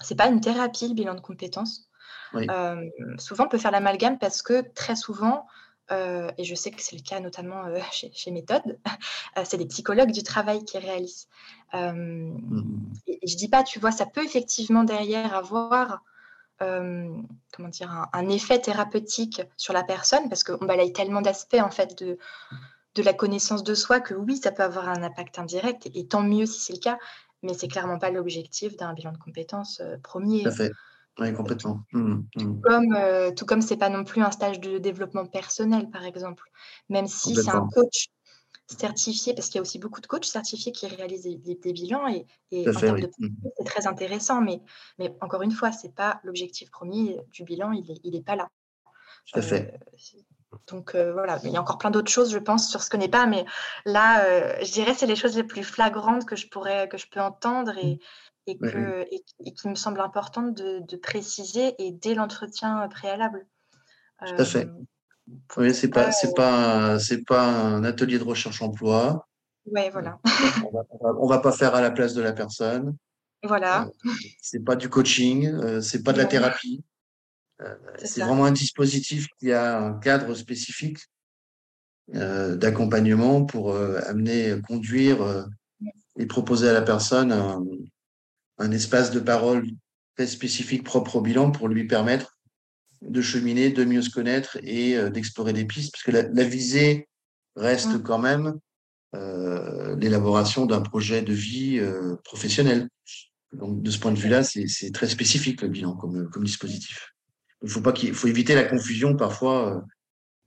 [0.03, 1.89] C'est pas une thérapie, le bilan de compétences.
[3.19, 5.47] souvent, on peut faire l'amalgame parce que très souvent,
[5.93, 8.63] euh, et je sais que c'est le cas notamment euh, chez, Méthode,
[9.37, 11.29] euh, c'est des psychologues du travail qui réalisent.
[11.73, 12.93] Mmh.
[13.07, 16.03] et, je dis pas, tu vois, ça peut effectivement derrière avoir
[17.55, 21.99] comment dire, un, effet thérapeutique sur la personne parce qu'on balaye tellement d'aspects en fait
[21.99, 22.19] de,
[22.95, 26.23] de la connaissance de soi que oui, ça peut avoir un impact indirect et, tant
[26.23, 26.99] mieux si c'est le cas,
[27.43, 30.45] mais c'est clairement pas l'objectif d'un bilan de compétences premier.
[30.45, 30.73] Tout fait.
[31.19, 31.81] Oui, complètement.
[31.93, 32.61] Mmh, mmh.
[32.63, 36.51] Comme, euh, tout comme c'est pas non plus un stage de développement personnel, par exemple.
[36.89, 38.09] Même si c'est un coach
[38.67, 42.27] certifié, parce qu'il y a aussi beaucoup de coachs certifiés qui réalisent des, bilans et,
[42.69, 43.29] en termes de mmh.
[43.59, 44.63] c'est très intéressant, mais,
[44.99, 48.37] mais encore une fois, c'est pas l'objectif premier du bilan, il n'est il est pas
[48.37, 48.49] là.
[49.27, 49.75] Tout à fait.
[49.75, 50.19] Euh,
[50.67, 52.97] donc euh, voilà, il y a encore plein d'autres choses, je pense, sur ce que
[52.97, 53.45] n'est pas, mais
[53.87, 57.21] là, je dirais c'est les choses les plus flagrantes que je pourrais, que je peux
[57.21, 57.99] entendre et,
[58.47, 63.47] et, que, et, qui me semble importante de, préciser et dès l'entretien préalable.
[64.27, 64.69] Tout à fait.
[65.57, 69.27] Oui, c'est pas, c'est pas, c'est pas un atelier de recherche emploi.
[69.67, 70.19] Ouais, voilà.
[70.65, 72.97] on va, va pas faire à la place de la personne.
[73.45, 73.89] Voilà.
[74.07, 76.85] Euh, c'est pas du coaching, euh, c'est pas de la thérapie.
[77.61, 80.99] Euh, c'est vraiment un dispositif qui a un cadre spécifique
[82.09, 85.47] d'accompagnement pour amener, conduire
[86.19, 87.63] et proposer à la personne un,
[88.59, 89.67] un espace de parole
[90.17, 92.37] très spécifique propre au bilan pour lui permettre
[93.09, 97.09] de cheminer, de mieux se connaître et euh, d'explorer des pistes, parce que la, visée
[97.57, 98.03] reste mmh.
[98.03, 98.59] quand même
[99.15, 102.89] euh, l'élaboration d'un projet de vie euh, professionnel.
[103.53, 107.13] Donc de ce point de vue-là, c'est très spécifique le bilan comme, comme dispositif.
[107.63, 109.85] Il faut pas qu'il faut éviter la confusion parfois.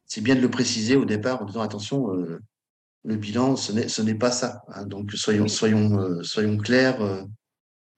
[0.08, 4.32] c'est bien de le préciser au départ en disant attention, le bilan ce n'est pas
[4.32, 4.64] ça.
[4.70, 4.88] Hein.
[4.88, 6.98] donc soyons soyons soyons clairs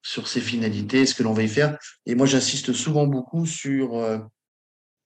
[0.01, 1.79] sur ses finalités, ce que l'on va y faire.
[2.05, 3.95] Et moi, j'insiste souvent beaucoup sur,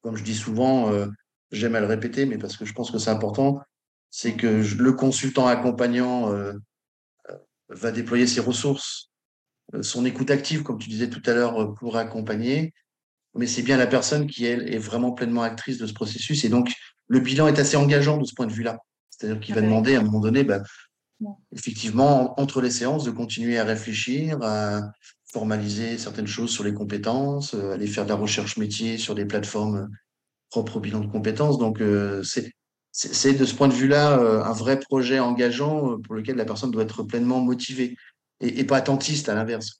[0.01, 1.07] comme je dis souvent, euh,
[1.51, 3.61] j'aime à le répéter, mais parce que je pense que c'est important,
[4.09, 6.53] c'est que le consultant accompagnant euh,
[7.69, 9.09] va déployer ses ressources,
[9.81, 12.73] son écoute active, comme tu disais tout à l'heure, pour accompagner.
[13.35, 16.43] Mais c'est bien la personne qui, elle, est vraiment pleinement actrice de ce processus.
[16.43, 16.73] Et donc,
[17.07, 18.79] le bilan est assez engageant de ce point de vue-là.
[19.09, 20.61] C'est-à-dire qu'il va demander à un moment donné, bah,
[21.51, 24.91] effectivement, entre les séances, de continuer à réfléchir, à
[25.31, 29.25] formaliser certaines choses sur les compétences, euh, aller faire de la recherche métier sur des
[29.25, 29.89] plateformes
[30.49, 31.57] propres au bilan de compétences.
[31.57, 36.35] Donc, euh, c'est de ce point de vue-là euh, un vrai projet engageant pour lequel
[36.35, 37.95] la personne doit être pleinement motivée
[38.41, 39.79] et, pas attentiste à l'inverse.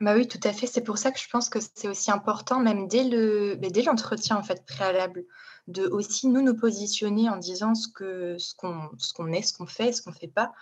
[0.00, 0.66] Bah oui, tout à fait.
[0.66, 4.36] C'est pour ça que je pense que c'est aussi important, même dès le dès l'entretien
[4.36, 5.24] en fait préalable,
[5.68, 9.52] de aussi nous nous positionner en disant ce que ce qu'on ce qu'on est, ce
[9.52, 10.52] qu'on fait, ce qu'on fait pas,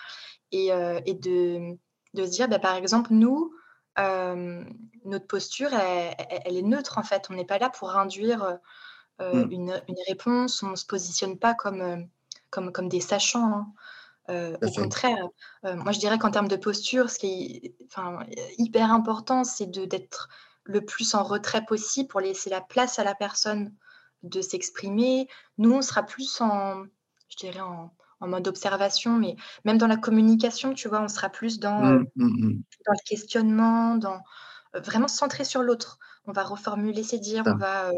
[0.53, 0.71] et,
[1.07, 1.79] et de,
[2.15, 3.53] de se dire bah, par exemple nous
[3.99, 7.27] notre posture, elle, est neutre en fait.
[7.31, 8.59] On n'est pas là pour induire
[9.21, 9.51] mmh.
[9.51, 10.63] une, réponse.
[10.63, 12.09] On ne se positionne pas comme,
[12.51, 13.67] comme, comme des sachants.
[14.29, 14.55] Hein.
[14.63, 15.29] au contraire,
[15.63, 18.21] moi je dirais qu'en termes de posture, ce qui est enfin,
[18.59, 20.29] hyper important, c'est d'être
[20.65, 23.75] le plus en retrait possible pour laisser la place à la personne
[24.23, 25.29] de s'exprimer.
[25.57, 26.85] Nous, on sera plus en,
[27.29, 31.29] je dirais, en, en mode observation, mais même dans la communication, tu vois, on sera
[31.29, 32.63] plus dans, mmh, mmh, mmh.
[32.87, 34.21] dans le questionnement, dans
[34.75, 35.99] vraiment centré sur l'autre.
[36.27, 37.91] On va reformuler ses dires, on va,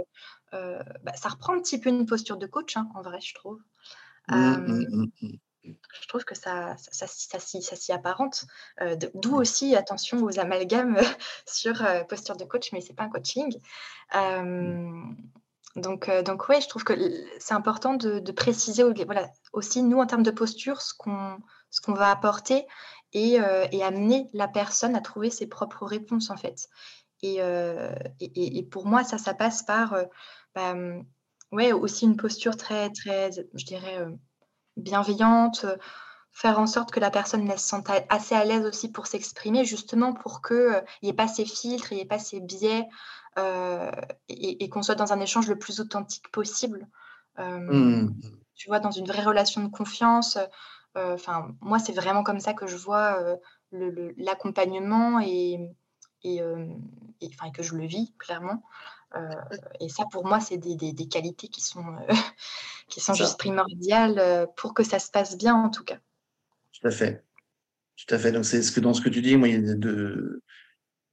[0.53, 3.59] bah, ça reprend un petit peu une posture de coach, hein, en vrai, je trouve.
[5.65, 8.45] je trouve que ça, ça, ça, ça s'y apparente.
[9.15, 10.97] D'où aussi, attention aux amalgames
[11.47, 13.53] sur posture de coach, mais c'est pas un coaching.
[15.77, 16.95] Donc, euh, donc ouais, je trouve que
[17.39, 18.83] c'est important de, préciser
[19.53, 21.39] aussi, nous, en termes de posture, ce qu'on
[21.85, 22.67] qu'on va apporter
[23.13, 26.69] et, euh, et, amener la personne à trouver ses propres réponses, en fait.
[27.23, 27.95] Et, euh,
[28.73, 29.95] pour moi, ça, ça passe par
[30.57, 30.75] bah,
[31.53, 34.05] ouais, aussi une posture très, très, je dirais,
[34.77, 35.65] bienveillante,
[36.33, 40.13] faire en sorte que la personne se sente assez à l'aise aussi pour s'exprimer, justement
[40.13, 42.89] pour qu'il n'y ait pas ces filtres, il n'y ait pas ces biais.
[43.39, 43.91] Euh,
[44.29, 46.87] et, qu'on soit dans un échange le plus authentique possible.
[47.39, 48.09] Mmh.
[48.55, 50.37] Tu vois, dans une vraie relation de confiance.
[50.97, 53.39] Euh, enfin, moi, c'est vraiment comme ça que je vois
[53.73, 55.61] l'accompagnement et,
[56.25, 56.43] et,
[57.55, 58.63] que je le vis clairement.
[59.81, 61.85] et ça, pour moi, c'est des, des, qualités qui sont,
[62.89, 65.99] qui sont juste primordiales pour que ça se passe bien, en tout cas.
[66.73, 67.25] Tout à fait.
[67.97, 68.33] Tout à fait.
[68.33, 70.43] Donc, c'est ce que dans ce que tu dis, moi, il y a de,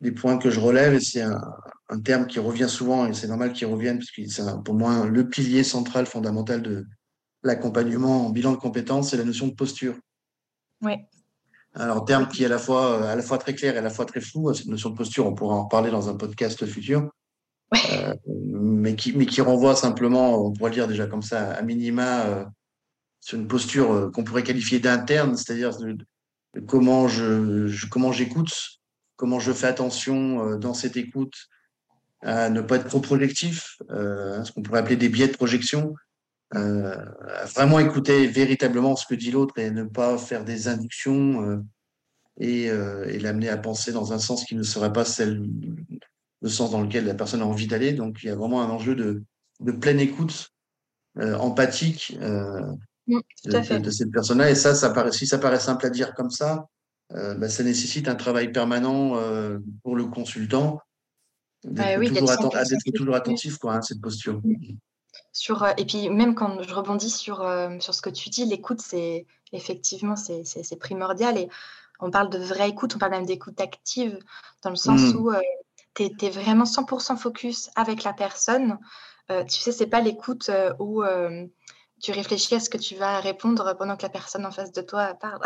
[0.01, 1.41] des points que je relève, et c'est un,
[1.89, 5.05] un, terme qui revient souvent, et c'est normal qu'il revienne, parce que c'est pour moi
[5.05, 6.85] le pilier central, fondamental de
[7.43, 9.95] l'accompagnement en bilan de compétences, c'est la notion de posture.
[10.81, 10.93] Oui.
[11.73, 13.89] Alors, terme qui est à la fois, à la fois très clair et à la
[13.89, 17.09] fois très flou, cette notion de posture, on pourra en parler dans un podcast futur,
[17.73, 21.61] euh, mais, qui, mais qui renvoie simplement, on pourrait le dire déjà comme ça, à
[21.61, 22.45] minima, euh,
[23.19, 25.97] sur une posture euh, qu'on pourrait qualifier d'interne, c'est-à-dire de,
[26.65, 28.79] comment je, je comment j'écoute
[29.17, 31.35] comment je fais attention euh, dans cette écoute
[32.21, 35.93] à ne pas être trop projectif, euh, ce qu'on pourrait appeler des biais de projection,
[36.55, 36.95] euh,
[37.27, 41.63] à vraiment écouter véritablement ce que dit l'autre et ne pas faire des inductions
[42.39, 42.71] et,
[43.19, 45.45] l'amener à penser dans un sens qui ne serait pas celle,
[46.41, 47.93] le sens dans lequel la personne a envie d'aller.
[47.93, 49.23] Donc il y a vraiment un enjeu de,
[49.73, 50.49] pleine écoute
[51.19, 54.49] empathique mmh, de, cette personne-là.
[54.49, 56.67] Et ça, ça paraît, si ça paraît simple à dire comme ça,
[57.13, 60.81] bah, ça nécessite un travail permanent euh, pour le consultant
[61.63, 62.01] d'être
[62.95, 64.41] toujours, attentif quoi, à cette posture.
[65.31, 67.37] Sur, euh, et puis même quand je rebondis sur,
[67.79, 71.37] sur ce que tu dis, l'écoute, c'est effectivement c'est primordial.
[71.37, 71.49] Et
[71.99, 74.19] on parle de vraie écoute, on parle même d'écoute active,
[74.61, 75.17] dans le sens mmh.
[75.17, 75.31] où
[75.95, 78.77] tu es, vraiment 100% focus avec la personne.
[79.29, 81.03] tu sais, c'est pas l'écoute où
[82.01, 84.81] tu réfléchis à ce que tu vas répondre pendant que la personne en face de
[84.81, 85.41] toi parle.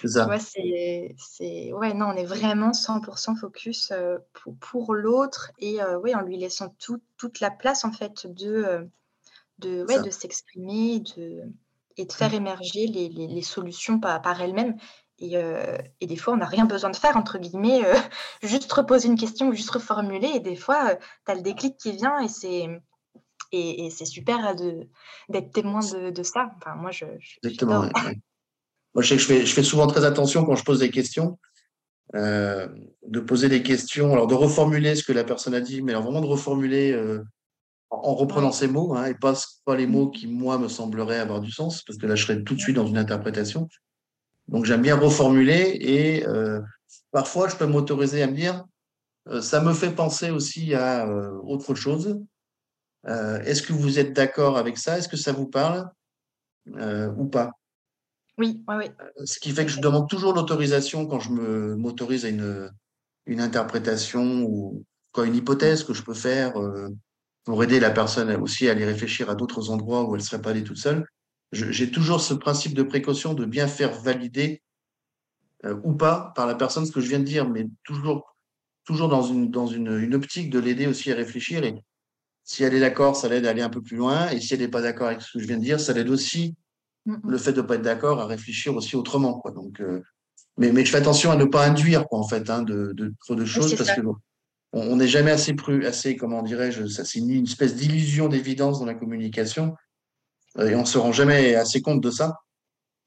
[0.00, 0.28] C'est ça.
[0.38, 4.18] c'est, ouais, non, on est vraiment 100% focus euh,
[4.60, 8.84] pour, l'autre et euh, en lui laissant toute la place en fait de, euh,
[9.58, 11.42] de, ouais, de s'exprimer de,
[11.96, 12.36] et de faire mmh.
[12.36, 14.76] émerger les, les, solutions par, par elles-mêmes.
[15.18, 15.36] Et,
[16.02, 17.80] et, des fois, on n'a rien besoin de faire, entre guillemets,
[18.42, 20.28] juste reposer une question ou juste reformuler.
[20.34, 22.68] Et des fois, tu as le déclic qui vient et c'est
[23.56, 24.54] et, c'est super
[25.28, 26.50] d'être témoin de, ça.
[26.56, 27.04] Enfin, moi, je,
[27.42, 27.88] Exactement.
[28.96, 30.90] Moi, je sais que je fais, je fais, souvent très attention quand je pose des
[30.90, 31.38] questions,
[32.14, 32.66] euh,
[33.06, 36.04] de poser des questions, alors de reformuler ce que la personne a dit, mais alors
[36.04, 37.22] vraiment de reformuler euh,
[37.90, 39.34] en reprenant ses mots, hein, et pas,
[39.66, 42.42] pas les mots qui, moi, me sembleraient avoir du sens, parce que là, je serais
[42.42, 43.68] tout de suite dans une interprétation.
[44.48, 46.62] Donc, j'aime bien reformuler, et euh,
[47.10, 48.64] parfois, je peux m'autoriser à me dire,
[49.42, 51.06] ça me fait penser aussi à
[51.42, 52.18] autre chose,
[53.08, 54.98] euh, est-ce que vous êtes d'accord avec ça?
[54.98, 55.88] Est-ce que ça vous parle?
[56.76, 57.52] Euh, ou pas?
[58.38, 58.84] Oui, oui, oui.
[59.00, 62.70] Euh, ce qui fait que je demande toujours l'autorisation quand je m'autorise à une,
[63.26, 66.54] une interprétation ou quoi, une hypothèse que je peux faire
[67.44, 70.42] pour aider la personne aussi à aller réfléchir à d'autres endroits où elle ne serait
[70.42, 71.06] pas allée toute seule.
[71.52, 74.62] J'ai toujours ce principe de précaution de bien faire valider
[75.64, 78.36] euh, ou pas par la personne ce que je viens de dire, mais toujours,
[78.84, 81.62] toujours dans, une, dans une, une optique de l'aider aussi à réfléchir.
[81.64, 81.76] Et
[82.46, 84.30] si elle est d'accord, ça l'aide à aller un peu plus loin.
[84.30, 86.08] Et si elle n'est pas d'accord avec ce que je viens de dire, ça l'aide
[86.08, 86.54] aussi,
[87.04, 89.34] le fait de ne pas être d'accord, à réfléchir aussi autrement.
[89.34, 89.50] Quoi.
[89.50, 90.02] Donc, euh,
[90.56, 93.12] mais, mais je fais attention à ne pas induire, quoi, en fait, hein, de, de,
[93.20, 94.00] trop de choses, parce que
[94.72, 98.84] on n'est jamais assez, pru, assez, comment dirais-je, ça c'est une espèce d'illusion d'évidence dans
[98.84, 99.74] la communication.
[100.58, 102.34] Et on se rend jamais assez compte de ça.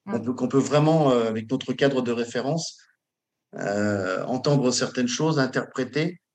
[0.06, 0.34] Mm.
[0.34, 2.78] qu'on peut vraiment, euh, avec notre cadre de référence,
[3.56, 6.29] euh, entendre certaines choses, interpréter euh,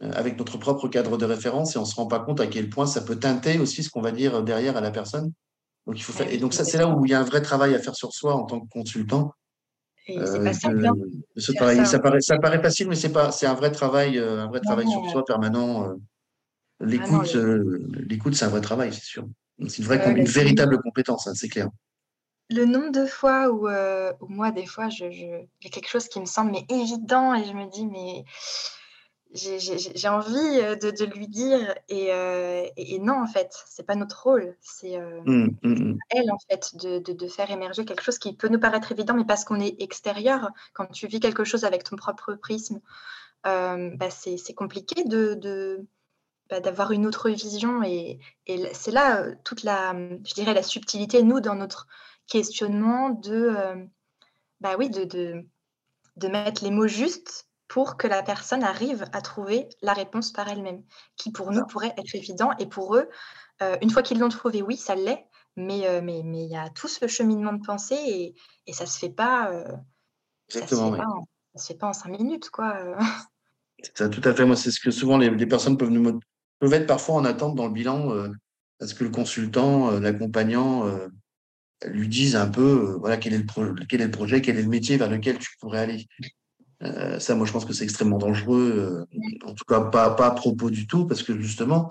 [0.00, 2.70] avec notre propre cadre de référence et on ne se rend pas compte à quel
[2.70, 5.32] point ça peut teinter aussi ce qu'on va dire derrière à la personne.
[5.86, 6.32] Donc, il faut faire...
[6.32, 8.12] Et donc, ça, c'est là où il y a un vrai travail à faire sur
[8.12, 9.32] soi en tant que consultant.
[10.06, 10.86] Et c'est pas simple.
[10.86, 10.94] Hein.
[11.36, 14.46] Ce travail, ça, paraît, ça paraît facile, mais c'est pas, c'est un vrai travail, un
[14.46, 15.94] vrai travail sur soi permanent.
[16.80, 19.26] L'écoute, l'écoute, c'est un vrai travail, c'est sûr.
[19.66, 21.68] C'est une, vraie, une véritable compétence, hein, c'est clair
[22.50, 25.88] le nombre de fois où, euh, moi, des fois, je, je, il y a quelque
[25.88, 28.24] chose qui me semble mais évident et je me dis, mais
[29.34, 33.94] j'ai envie euh, de, de, lui dire et, euh, et, non, en fait, c'est pas
[33.94, 34.56] notre rôle.
[34.60, 35.98] C'est mmh, mmh, mmh.
[36.10, 39.14] elle, en fait, de, de, de, faire émerger quelque chose qui peut nous paraître évident,
[39.14, 42.80] mais parce qu'on est extérieur, quand tu vis quelque chose avec ton propre prisme,
[43.44, 45.86] bah, c'est compliqué de,
[46.50, 51.22] bah, d'avoir une autre vision et, et c'est là toute la, je dirais, la subtilité,
[51.22, 51.86] nous, dans notre
[52.28, 53.84] questionnement de, euh,
[54.60, 59.68] bah oui, de, de, mettre les mots justes pour que la personne arrive à trouver
[59.82, 60.82] la réponse par elle-même,
[61.16, 62.50] qui pour nous pourrait être évident.
[62.58, 63.08] Et pour eux,
[63.62, 65.26] euh, une fois qu'ils l'ont trouvé, oui, ça l'est,
[65.56, 68.34] mais euh, mais mais il y a tout ce cheminement de pensée et,
[68.66, 69.52] et ça se fait pas.
[70.48, 70.90] Exactement.
[70.90, 72.96] Ça se fait, pas en, ça se fait pas en cinq minutes, quoi.
[73.94, 74.44] Ça, tout à fait.
[74.44, 76.18] Moi, c'est ce que souvent les, les, personnes peuvent nous
[76.58, 78.12] peuvent être parfois en attente dans le bilan,
[78.80, 80.84] parce que le consultant, l'accompagnant
[81.86, 84.62] lui disent un peu euh, voilà quel est, le quel est le projet, quel est
[84.62, 86.06] le métier vers lequel tu pourrais aller.
[86.82, 89.06] Euh, ça, moi, je pense que c'est extrêmement dangereux.
[89.12, 91.90] Euh, en tout cas, pas, pas à propos du tout, parce que justement,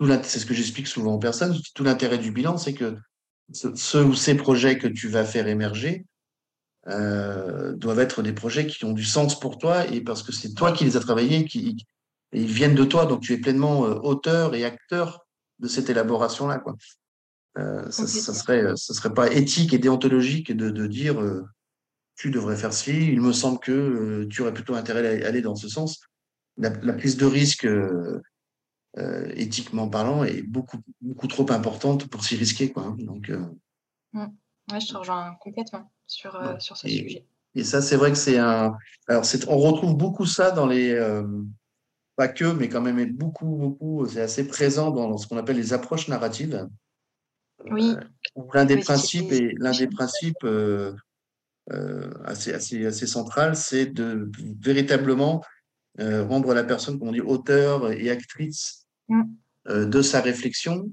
[0.00, 1.56] c'est ce que j'explique souvent aux personnes.
[1.74, 2.96] Tout l'intérêt du bilan, c'est que
[3.52, 6.04] ceux ou ces projets que tu vas faire émerger
[6.88, 10.54] euh, doivent être des projets qui ont du sens pour toi et parce que c'est
[10.54, 11.86] toi qui les as travaillés, qui
[12.32, 15.26] et ils viennent de toi, donc tu es pleinement auteur et acteur
[15.60, 16.58] de cette élaboration-là.
[16.58, 16.74] Quoi.
[17.54, 21.22] Ça, ça, serait, ça serait pas éthique et déontologique de, de dire
[22.16, 23.12] tu devrais faire ci.
[23.12, 26.00] Il me semble que tu aurais plutôt intérêt à aller dans ce sens.
[26.56, 27.68] La, prise de risque,
[29.34, 32.72] éthiquement parlant, est beaucoup, beaucoup trop importante pour s'y risquer.
[32.72, 32.96] Quoi, hein.
[32.98, 33.30] Donc,
[34.12, 34.26] mmh.
[34.72, 37.26] je te rejoins complètement sur, sur ce sujet.
[37.54, 38.76] Et ça, c'est vrai que c'est un.
[39.08, 40.98] Alors, on retrouve beaucoup ça dans les.
[42.16, 44.06] pas que, mais quand même beaucoup, beaucoup.
[44.06, 46.66] C'est assez présent dans ce qu'on appelle les approches narratives.
[47.70, 47.94] Oui.
[47.94, 50.94] Euh, l'un des principes et l'un des principes euh, euh,
[52.24, 55.42] assez, assez, assez central, c'est de véritablement
[55.98, 59.24] rendre la personne, comme on dit, auteur et actrice mm.
[59.86, 60.90] de sa réflexion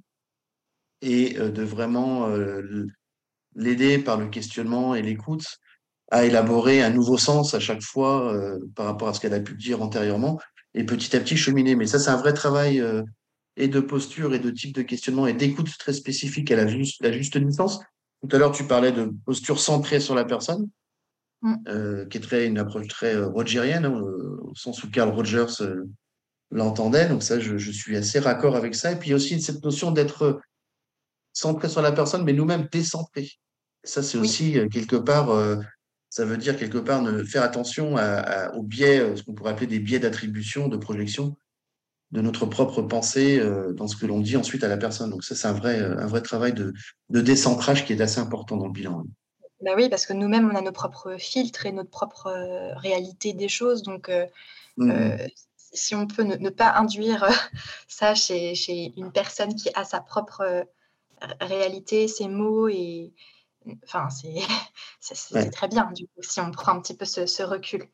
[1.02, 2.28] et de vraiment
[3.56, 5.46] l'aider par le questionnement et l'écoute
[6.12, 8.36] à élaborer un nouveau sens à chaque fois
[8.76, 10.40] par rapport à ce qu'elle a pu dire antérieurement
[10.74, 11.76] et petit à petit cheminer.
[11.76, 12.84] Mais ça, c'est un vrai travail
[13.58, 17.02] et de posture et de type de questionnement et d'écoute très spécifique à la juste,
[17.04, 17.80] la juste distance.
[18.24, 20.70] Tout à l'heure, tu parlais de posture centrée sur la personne,
[21.42, 21.56] mm.
[21.68, 24.02] euh, qui est très, une approche très euh, rogerienne, hein,
[24.42, 25.84] au sens où Carl Rogers euh,
[26.50, 27.10] l'entendait.
[27.10, 28.94] Donc ça, je, je, suis assez raccord avec ça.
[28.94, 30.40] Et puis aussi cette notion d'être
[31.34, 33.30] centré sur la personne, mais nous-mêmes décentrés.
[33.84, 35.30] Ça, c'est aussi quelque part,
[36.10, 39.52] ça veut dire quelque part ne faire attention à, à, aux biais, ce qu'on pourrait
[39.52, 41.36] appeler des biais d'attribution, de projection,
[42.14, 45.10] de notre propre pensée euh, dans ce que l'on dit ensuite à la personne.
[45.10, 46.72] Donc ça, c'est un vrai, un vrai travail de,
[47.10, 49.04] de décentrage qui est assez important dans le bilan.
[49.62, 53.34] Bah oui, parce que nous-mêmes, on a nos propres filtres et notre propre euh, réalité
[53.34, 53.82] des choses.
[53.82, 54.28] Donc, euh,
[54.78, 55.16] mmh.
[55.58, 57.28] si on peut ne, pas induire
[57.88, 60.68] ça chez, chez, une personne qui a sa propre
[61.42, 63.12] réalité, ses mots, et
[63.86, 67.88] enfin, c'est très bien, du coup, si on prend un petit peu ce, recul.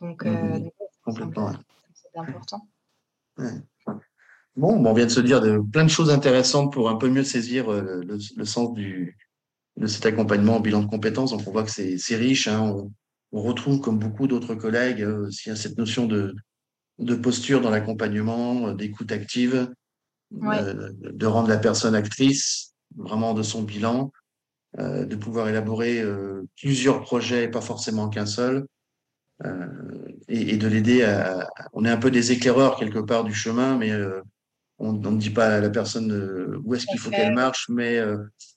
[0.00, 0.70] Donc, mmh.
[1.04, 2.66] c'est important.
[4.56, 7.24] Bon, on vient de se dire de, plein de choses intéressantes pour un peu mieux
[7.24, 9.16] saisir euh, le, sens du,
[9.76, 11.32] de cet accompagnement en bilan de compétences.
[11.32, 12.48] Donc, on voit que c'est riche.
[12.48, 12.74] Hein.
[13.32, 16.34] On, retrouve, comme beaucoup d'autres collègues, euh, aussi cette notion de,
[16.98, 19.70] de posture dans l'accompagnement, euh, d'écoute active,
[20.30, 24.10] de rendre la personne actrice vraiment de son bilan,
[24.76, 26.02] de pouvoir élaborer
[26.56, 28.66] plusieurs projets, pas forcément qu'un seul,
[29.44, 29.68] euh,
[30.28, 31.48] et, et, de l'aider à.
[31.72, 34.20] On est un peu des éclaireurs quelque part du chemin, mais euh,
[34.78, 37.98] on ne dit pas à la personne où est-ce qu'il faut qu'elle marche, mais,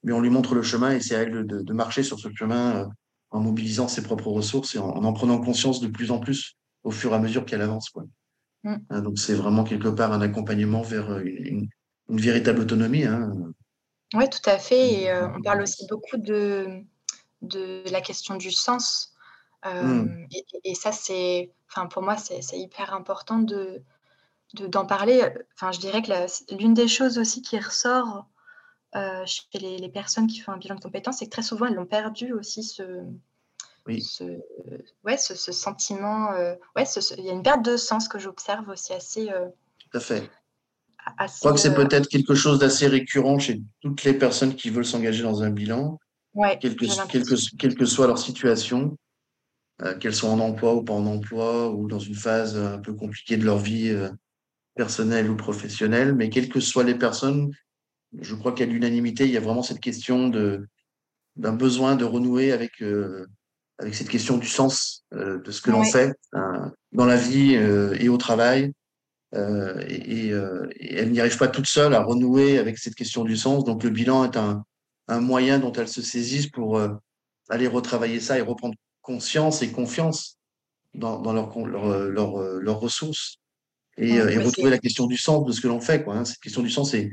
[0.04, 2.90] mais on lui montre le chemin et c'est à elle de, marcher sur ce chemin
[3.32, 6.92] en mobilisant ses propres ressources et en, en, prenant conscience de plus en plus au
[6.92, 7.90] fur et à mesure qu'elle avance.
[7.90, 8.04] Quoi.
[8.64, 8.76] Mm.
[8.90, 11.70] Hein, donc c'est vraiment quelque part un accompagnement vers une,
[12.10, 13.06] véritable autonomie.
[13.06, 13.32] Hein.
[14.16, 15.04] Oui, tout à fait.
[15.04, 16.84] Et on parle aussi beaucoup de,
[17.42, 19.14] de la question du sens.
[19.66, 20.28] Mm.
[20.64, 23.82] et, ça, c'est, enfin, pour moi, c'est hyper important de,
[24.54, 25.22] d'en parler.
[25.56, 28.26] Enfin, je dirais que l'une des choses aussi qui ressort
[28.96, 31.76] euh, chez les, personnes qui font un bilan de compétences, c'est que très souvent, elles
[31.76, 33.04] l'ont perdu aussi ce,
[33.86, 34.02] oui.
[34.02, 34.24] ce,
[35.04, 36.32] ouais, ce, sentiment.
[36.32, 36.86] Euh, ouais,
[37.18, 39.30] il y a une perte de sens que j'observe aussi assez.
[39.30, 39.48] Euh,
[39.78, 40.32] Tout à fait.
[41.20, 44.86] je crois que c'est peut-être quelque chose d'assez récurrent chez toutes les personnes qui veulent
[44.86, 46.00] s'engager dans un bilan,
[46.34, 46.86] ouais, quelle, que,
[47.58, 48.98] quelle, que, soit leur situation,
[50.00, 53.38] qu'elles soient en emploi ou pas en emploi, ou dans une phase un peu compliquée
[53.38, 53.96] de leur vie
[54.76, 57.52] personnelle ou professionnelle, mais quelles que soient les personnes,
[58.18, 60.68] je crois qu'à l'unanimité, il y a vraiment cette question de
[61.36, 63.26] d'un besoin de renouer avec euh,
[63.78, 67.56] avec cette question du sens euh, de ce que l'on fait hein, dans la vie
[67.56, 68.72] euh, et au travail.
[69.36, 73.64] Et, et, elle n'y arrive pas toute seule à renouer avec cette question du sens.
[73.64, 74.64] Donc le bilan est un,
[75.08, 76.82] un moyen dont elle se saisisse pour
[77.48, 78.74] aller retravailler ça et reprendre
[79.10, 80.38] conscience et confiance
[80.94, 83.38] dans, dans leurs leur, leur, ressources
[83.98, 86.04] et, et retrouver la question du sens de ce que l'on fait.
[86.04, 86.26] Quoi, hein.
[86.26, 87.10] Cette question du sens est,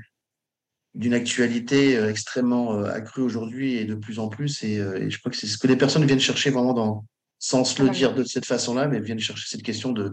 [0.96, 4.64] d'une actualité euh, extrêmement euh, accrue aujourd'hui et de plus en plus.
[4.64, 7.04] Euh, et, je crois que c'est ce que les personnes viennent chercher vraiment dans,
[7.38, 10.12] sans se le dire de cette façon-là, mais viennent chercher cette question de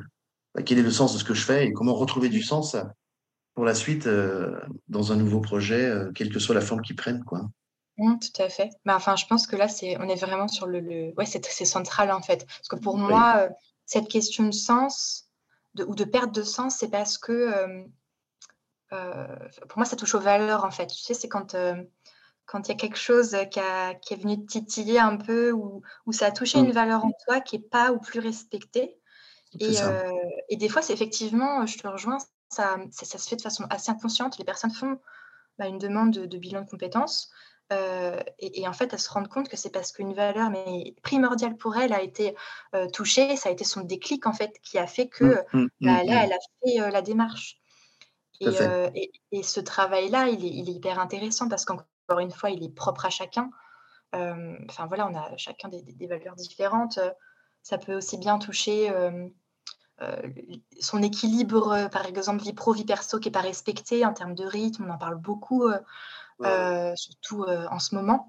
[0.54, 2.76] bah, quel est le sens de ce que je fais et comment retrouver du sens
[3.56, 4.10] pour la suite
[4.88, 7.24] dans un nouveau projet, quelle que soit la forme qu'il prenne.
[7.24, 7.48] Quoi.
[7.98, 8.72] Mmh, tout à fait.
[8.86, 10.80] Bah, enfin, je pense que là, c'est, on est vraiment sur le.
[10.80, 11.14] le...
[11.18, 12.46] Ouais, c'est, central en fait.
[12.46, 13.50] Parce que pour moi,
[13.86, 15.30] cette question de sens
[15.76, 17.86] de, ou de perte de sens, c'est parce que
[18.94, 19.28] euh,
[19.70, 20.88] pour moi, ça touche aux valeurs, en fait.
[20.88, 21.76] Tu sais, c'est quand euh,
[22.46, 25.82] quand il y a quelque chose qui, est venu titiller un peu ou,
[26.12, 26.74] ça a touché une mmh.
[26.74, 29.00] valeur en toi qui n'est pas ou plus respectée.
[29.60, 30.12] Et, euh,
[30.50, 32.18] et, des fois, c'est effectivement, je te rejoins,
[32.50, 34.38] ça, ça, se fait de façon assez inconsciente.
[34.40, 35.00] Les personnes font
[35.58, 37.32] bah, une demande de, bilan de compétences
[37.72, 41.76] et, en fait, elles se rendent compte que c'est parce qu'une valeur mais primordiale pour
[41.76, 42.36] elle a été
[42.94, 43.36] touchée.
[43.36, 46.24] Ça a été son déclic, en fait, qui a fait que mmh, mmh, bah, là,
[46.24, 47.58] elle a fait la démarche.
[48.42, 48.90] Euh,
[49.32, 53.10] et, ce travail-là, il est, hyper intéressant parce qu'encore une fois, il est propre à
[53.10, 53.50] chacun.
[54.16, 57.00] Euh, enfin voilà, on a chacun des, valeurs différentes.
[57.62, 59.28] Ça peut aussi bien toucher euh,
[60.80, 64.46] son équilibre, par exemple, vie pro, vie perso, qui n'est pas respecté en termes de
[64.46, 64.86] rythme.
[64.88, 65.68] On en parle beaucoup,
[66.96, 68.28] surtout en ce moment.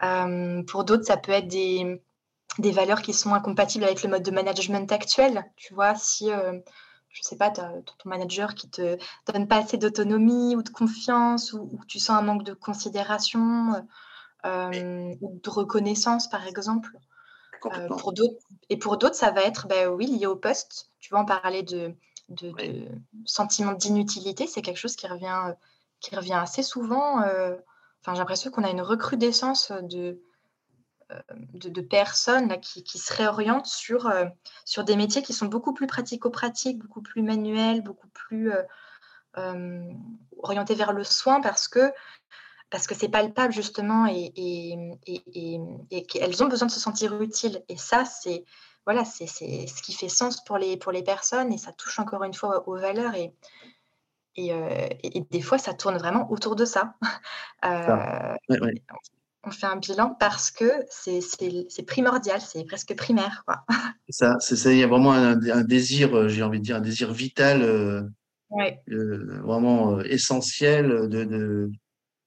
[0.66, 2.02] pour d'autres, ça peut être des,
[2.58, 5.44] des, valeurs qui sont incompatibles avec le mode de management actuel.
[5.56, 6.30] Tu vois, si
[7.14, 7.72] je sais pas, ton
[8.04, 8.98] manager qui te
[9.32, 13.86] donne pas assez d'autonomie ou de confiance ou, tu sens un manque de considération
[14.44, 16.90] euh, ou de reconnaissance, par exemple.
[17.66, 18.12] Euh, pour
[18.68, 20.90] et pour d'autres, ça va être, ben oui, lié au poste.
[20.98, 21.94] Tu vois, en parler de,
[22.28, 22.52] de,
[23.24, 25.54] sentiment d'inutilité, c'est quelque chose qui revient,
[26.04, 27.22] qui revient assez souvent.
[27.22, 27.56] Euh,
[28.00, 30.20] enfin, j'ai l'impression qu'on a une recrudescence de,
[31.10, 31.20] euh,
[31.54, 34.26] de, personnes là, qui, qui, se réorientent sur, euh,
[34.64, 38.52] sur des métiers qui sont beaucoup plus pratico-pratiques, beaucoup plus manuels, beaucoup plus
[40.42, 41.92] orientés vers le soin parce que
[42.70, 44.76] parce que c'est palpable justement et, et,
[45.06, 47.64] et, et qu'elles ont besoin de se sentir utiles.
[47.68, 48.44] Et ça, c'est
[48.84, 52.22] voilà, c'est ce qui fait sens pour les, pour les personnes et ça touche encore
[52.24, 53.14] une fois aux valeurs.
[53.14, 53.32] Et,
[54.36, 56.94] et, des fois, ça tourne vraiment autour de ça.
[57.64, 58.34] Euh,
[59.46, 63.44] on fait un bilan parce que c'est primordial, c'est presque primaire.
[64.10, 67.62] Ça, il y a vraiment un, désir, euh, j'ai envie de dire, un désir vital,
[67.62, 68.02] euh,
[68.90, 71.70] euh, vraiment essentiel de,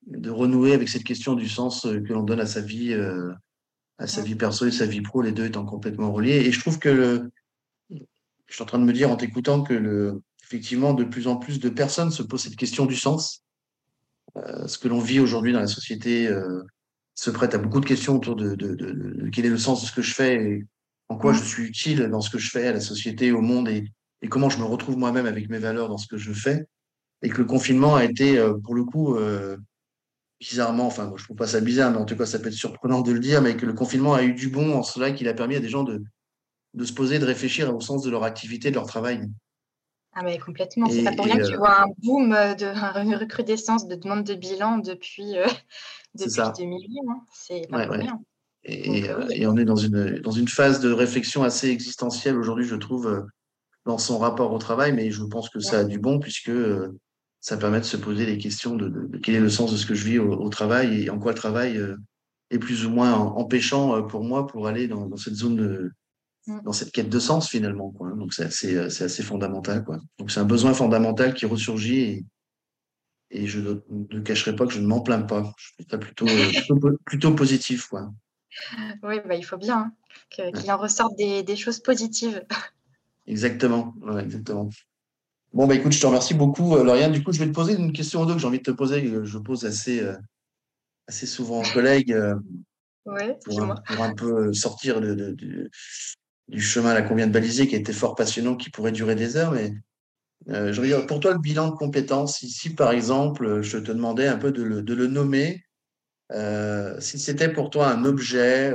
[0.07, 2.95] de, renouer avec cette question du sens que l'on donne à sa vie,
[3.99, 6.37] à sa vie perso et sa vie pro, les deux étant complètement reliés.
[6.45, 7.31] Et je trouve que le,
[7.89, 11.35] je suis en train de me dire en t'écoutant que le, effectivement, de plus en
[11.35, 13.43] plus de personnes se posent cette question du sens.
[14.35, 16.29] ce que l'on vit aujourd'hui dans la société
[17.17, 20.01] se prête à beaucoup de questions autour de, quel est le sens de ce que
[20.01, 20.65] je fais et
[21.09, 23.67] en quoi je suis utile dans ce que je fais à la société, au monde
[23.67, 23.91] et,
[24.29, 26.65] comment je me retrouve moi-même avec mes valeurs dans ce que je fais.
[27.23, 29.57] Et que le confinement a été, euh, pour le coup, euh,
[30.39, 32.53] bizarrement, enfin, moi, je trouve pas ça bizarre, mais en tout cas, ça peut être
[32.53, 35.27] surprenant de le dire, mais que le confinement a eu du bon en cela qu'il
[35.27, 36.03] a permis à des gens de,
[36.73, 39.27] de se poser, de réfléchir au sens de leur activité, de leur travail.
[40.19, 43.15] Ah mais complètement, c'est pas pour rien que tu euh, vois un boom, de, une
[43.15, 45.35] recrudescence de demandes de bilan depuis,
[46.15, 46.99] depuis 2008.
[47.07, 47.21] Hein.
[47.31, 48.19] C'est pas rien.
[48.67, 52.65] Et, euh, et, on est dans une, dans une phase de réflexion assez existentielle aujourd'hui,
[52.65, 53.21] je trouve, euh,
[53.85, 56.99] dans son rapport au travail, mais je pense que ça a du bon, puisque euh,
[57.39, 59.95] ça permet de se poser les questions de, quel est le sens de ce que
[59.95, 61.81] je vis au, travail et en quoi le travail
[62.49, 65.91] est plus ou moins empêchant pour moi pour aller dans, cette zone de.
[66.63, 67.91] Dans cette quête de sens finalement.
[67.91, 68.11] Quoi.
[68.11, 69.83] Donc c'est assez, assez fondamental.
[69.83, 69.99] Quoi.
[70.17, 72.25] Donc c'est un besoin fondamental qui ressurgit et,
[73.31, 75.51] et je ne, cacherai pas que je ne m'en plains pas.
[75.57, 76.25] Je trouve ça plutôt,
[77.05, 77.87] plutôt, positif.
[77.87, 78.11] Quoi.
[79.03, 79.91] Oui, bah, il faut bien
[80.31, 82.43] hein, qu'il en ressorte des, des, choses positives.
[83.27, 84.69] Exactement, exactement.
[85.53, 87.11] Bon, bah écoute, je te remercie beaucoup, euh, Lauriane.
[87.11, 88.71] Du coup, je vais te poser une question ou deux que j'ai envie de te
[88.71, 90.15] poser, que je pose assez, euh,
[91.07, 92.35] assez souvent aux collègues euh,
[93.03, 95.35] pour, un, pour, un, peu sortir de,
[96.47, 99.15] du chemin là qu'on vient de baliser, qui a été fort passionnant, qui pourrait durer
[99.15, 99.51] des heures.
[99.51, 99.73] Mais
[100.47, 104.27] je veux dire, pour toi, le bilan de compétences, ici, par exemple, je te demandais
[104.27, 105.63] un peu de le, de le nommer.
[106.99, 108.73] si c'était pour toi un objet,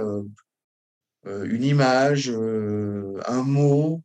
[1.25, 4.03] une image, un mot,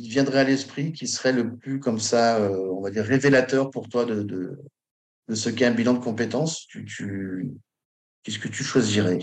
[0.00, 3.70] qui viendrait à l'esprit, qui serait le plus comme ça, euh, on va dire, révélateur
[3.70, 9.18] pour toi de, de, ce qu'est un bilan de compétences, qu'est-ce que tu choisirais?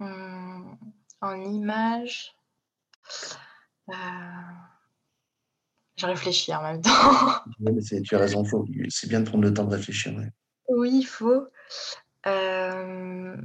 [0.00, 0.76] Hum,
[1.20, 2.41] En image, euh,
[5.96, 6.90] je réfléchis en même temps.
[8.04, 8.44] tu as raison,
[8.88, 10.12] c'est bien de prendre le temps de réfléchir.
[10.68, 11.46] Oui, il faut.
[12.26, 13.36] Euh,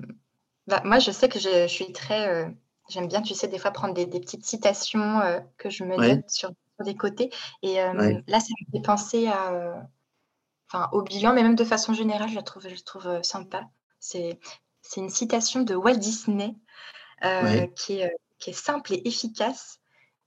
[0.67, 2.53] bah, moi, je sais que je, je suis très
[2.89, 6.29] J'aime bien, tu sais, des fois prendre des, petites citations euh, que je me note
[6.29, 6.51] sur,
[6.85, 7.31] les côtés.
[7.63, 9.81] Et euh, là, ça me fait penser à, euh,
[10.69, 13.67] enfin, au bilan, mais même de façon générale, je la trouve, je trouve sympa.
[13.99, 14.39] C'est,
[14.83, 16.55] c'est une citation de Walt Disney
[17.75, 19.79] qui, est, qui, est, simple et efficace,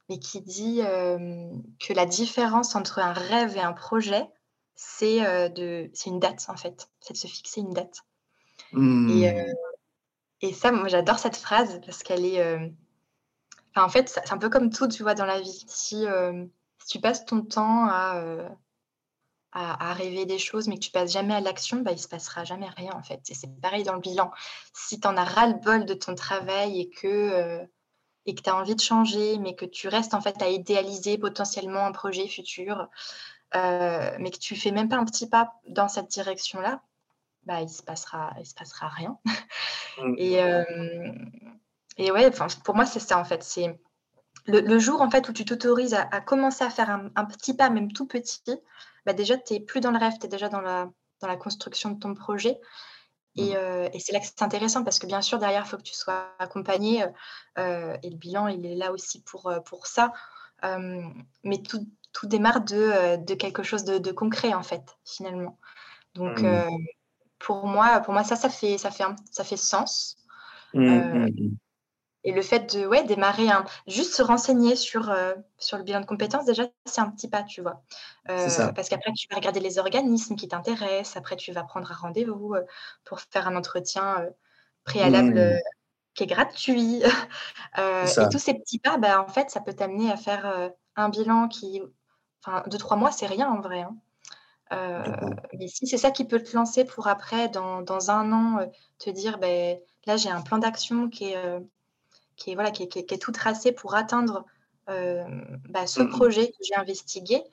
[0.09, 4.29] mais qui dit que la différence entre un rêve et un projet,
[4.75, 6.89] c'est, de, c'est une date, en fait.
[7.01, 7.99] C'est de se fixer une date.
[8.73, 9.55] Et mmh.
[10.43, 12.41] Et ça, moi, j'adore cette phrase parce qu'elle est.
[12.41, 12.69] Euh,
[13.77, 15.65] en fait, c'est un peu comme tout, tu vois, dans la vie.
[15.69, 16.45] Si, euh,
[16.89, 18.49] tu passes ton temps euh,
[19.53, 22.09] à, à, rêver des choses, mais que tu passes jamais à l'action, bah, il se
[22.09, 23.21] passera jamais rien, en fait.
[23.29, 24.31] Et c'est pareil dans le bilan.
[24.73, 27.61] Si tu en as ras-le-bol de ton travail et que,
[28.27, 31.19] et que tu as envie de changer, mais que tu restes, en fait, à idéaliser
[31.19, 32.89] potentiellement un projet futur,
[33.55, 36.83] mais que tu fais même pas un petit pas dans cette direction-là,
[37.45, 39.19] bah, il se passera, il se passera rien.
[39.99, 40.15] Mmh.
[40.19, 40.65] et, euh,
[41.97, 42.31] et ouais,
[42.65, 43.43] pour moi, c'est ça en fait.
[43.43, 43.79] C'est
[44.47, 47.93] le, jour en fait où tu t'autorises à, commencer à faire un, petit pas, même
[47.93, 48.41] tout petit,
[49.05, 50.89] bah, déjà, tu n'es plus dans le rêve, tu es déjà dans la,
[51.21, 52.59] dans la construction de ton projet.
[53.37, 53.57] Et, mmh.
[53.57, 55.83] euh, et c'est là que c'est intéressant parce que bien sûr, derrière, il faut que
[55.83, 57.05] tu sois accompagné.
[57.59, 60.13] Euh, et le bilan, il est là aussi pour, pour ça.
[60.63, 65.59] mais tout, tout démarre de, de quelque chose de, de, concret, en fait, finalement.
[66.15, 66.69] Donc, mmh
[67.41, 70.17] pour moi, pour moi ça, ça fait, ça fait, ça fait sens.
[70.77, 71.57] Euh, mmh.
[72.25, 76.01] Et le fait de ouais, démarrer, un, juste se renseigner sur, euh, sur le bilan
[76.01, 77.83] de compétences, déjà, c'est un petit pas, tu vois.
[78.29, 81.17] Euh, parce qu'après, tu vas regarder les organismes qui t'intéressent.
[81.17, 82.57] Après, tu vas prendre un rendez-vous
[83.05, 84.27] pour faire un entretien
[84.85, 85.61] préalable
[86.15, 87.03] qui est gratuit.
[87.79, 91.49] et tous ces petits pas, bah, en fait, ça peut t'amener à faire un bilan
[91.49, 91.81] qui,
[92.45, 93.81] enfin, deux, trois mois, c'est rien en vrai.
[93.81, 93.97] Hein.
[94.73, 95.03] Euh,
[95.59, 98.67] mais si c'est ça qui peut te lancer pour après, dans, dans un an, euh,
[98.99, 101.61] te dire, ben, là, j'ai un plan d'action qui est, euh,
[102.41, 104.45] qui, est, voilà, qui, est, qui, est, tout tracé pour atteindre
[104.89, 107.45] bah, ce mmh projet que j'ai investigué,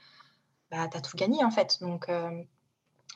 [0.72, 1.78] bah, tu as tout gagné en fait.
[1.82, 2.10] Donc,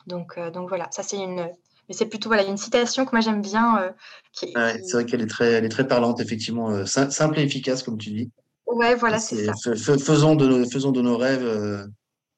[0.06, 1.50] donc, donc voilà, ça c'est une,
[1.88, 3.92] mais c'est plutôt voilà, une citation que moi j'aime bien.
[4.32, 8.10] C'est vrai qu'elle est très, elle est très parlante, effectivement, simple et efficace, comme tu
[8.10, 8.30] dis.
[8.66, 9.74] Ouais, voilà, c'est ça.
[9.74, 11.88] Faisons de, nos, faisons de nos rêves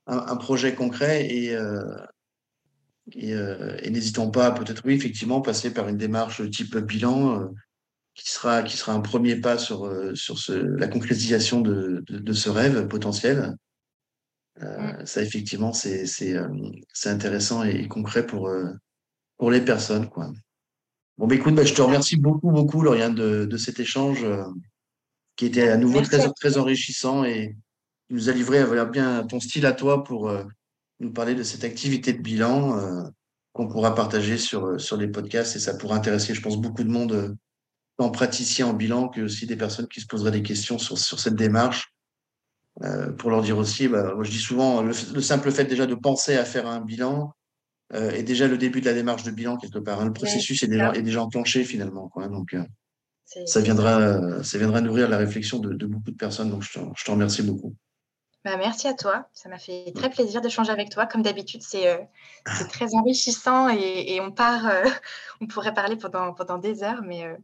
[0.07, 1.83] un, projet concret et, euh,
[3.17, 7.47] euh, et, n'hésitons pas peut-être, oui, effectivement, passer par une démarche type bilan euh,
[8.15, 12.49] qui, sera, qui sera un premier pas sur, sur ce, la concrétisation de, de, ce
[12.49, 13.57] rêve potentiel.
[14.61, 15.05] Mm.
[15.05, 16.37] Ça, effectivement, c'est
[17.07, 18.51] intéressant et, concret pour,
[19.37, 20.09] pour les personnes.
[20.09, 20.33] Quoi.
[21.19, 24.25] Bon, bah, écoute, bah, je te remercie beaucoup, beaucoup, Lauriane, de, de cet échange
[25.37, 27.57] qui était à nouveau très, très enrichissant et,
[28.11, 30.45] nous a livré voilà, bien ton style à toi pour euh,
[31.01, 33.03] nous parler de cette activité de bilan euh,
[33.53, 36.85] qu'on pourra partager sur, euh, sur les podcasts et ça pourra intéresser, je pense, beaucoup
[36.85, 37.37] de monde,
[37.97, 41.21] tant praticiens en bilan que aussi des personnes qui se poseraient des questions sur, sur
[41.21, 41.93] cette démarche.
[43.19, 46.37] pour leur dire aussi, bah, moi je dis souvent, le, simple fait déjà de penser
[46.37, 47.33] à faire un bilan
[47.93, 50.01] est déjà le début de la démarche de bilan quelque part.
[50.01, 50.07] Hein.
[50.07, 52.09] Le processus est, déjà, est déjà enclenché finalement.
[52.09, 52.27] Quoi.
[52.27, 52.57] Donc,
[53.47, 56.51] ça viendra, ça viendra nourrir la réflexion de, de beaucoup de personnes.
[56.51, 57.77] Donc, je je te remercie beaucoup.
[58.45, 59.27] Bah, merci à toi.
[59.33, 61.07] Ça m'a fait très plaisir d'échanger avec toi.
[61.07, 61.97] Comme d'habitude, c'est euh,
[62.69, 64.85] très enrichissant et, on part, euh,
[65.41, 67.37] on pourrait parler pendant, pendant des heures, mais, euh,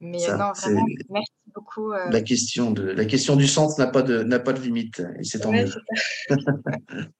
[0.00, 1.92] mais non, vraiment, merci beaucoup.
[1.92, 5.40] La, question de, la question du sens n'a pas, de, pas de limite et c'est
[5.40, 5.70] tant mieux.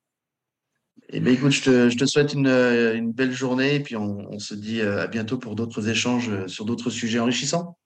[1.15, 5.07] Eh bien, écoute, je te, souhaite une, belle journée et puis on, se dit à
[5.07, 7.77] bientôt pour d'autres échanges sur d'autres sujets enrichissants.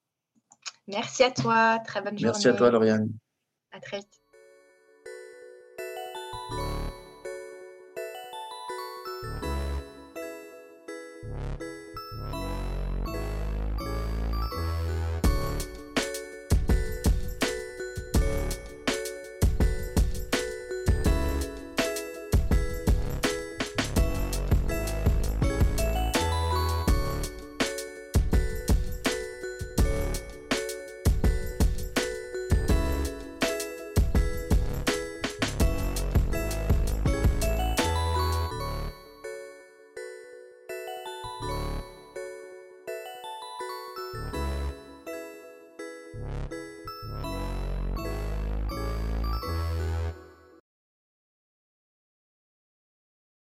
[0.86, 1.80] Merci à toi.
[1.84, 2.26] Très bonne journée.
[2.26, 3.08] Merci à toi, Lauriane.
[3.72, 4.20] À très vite.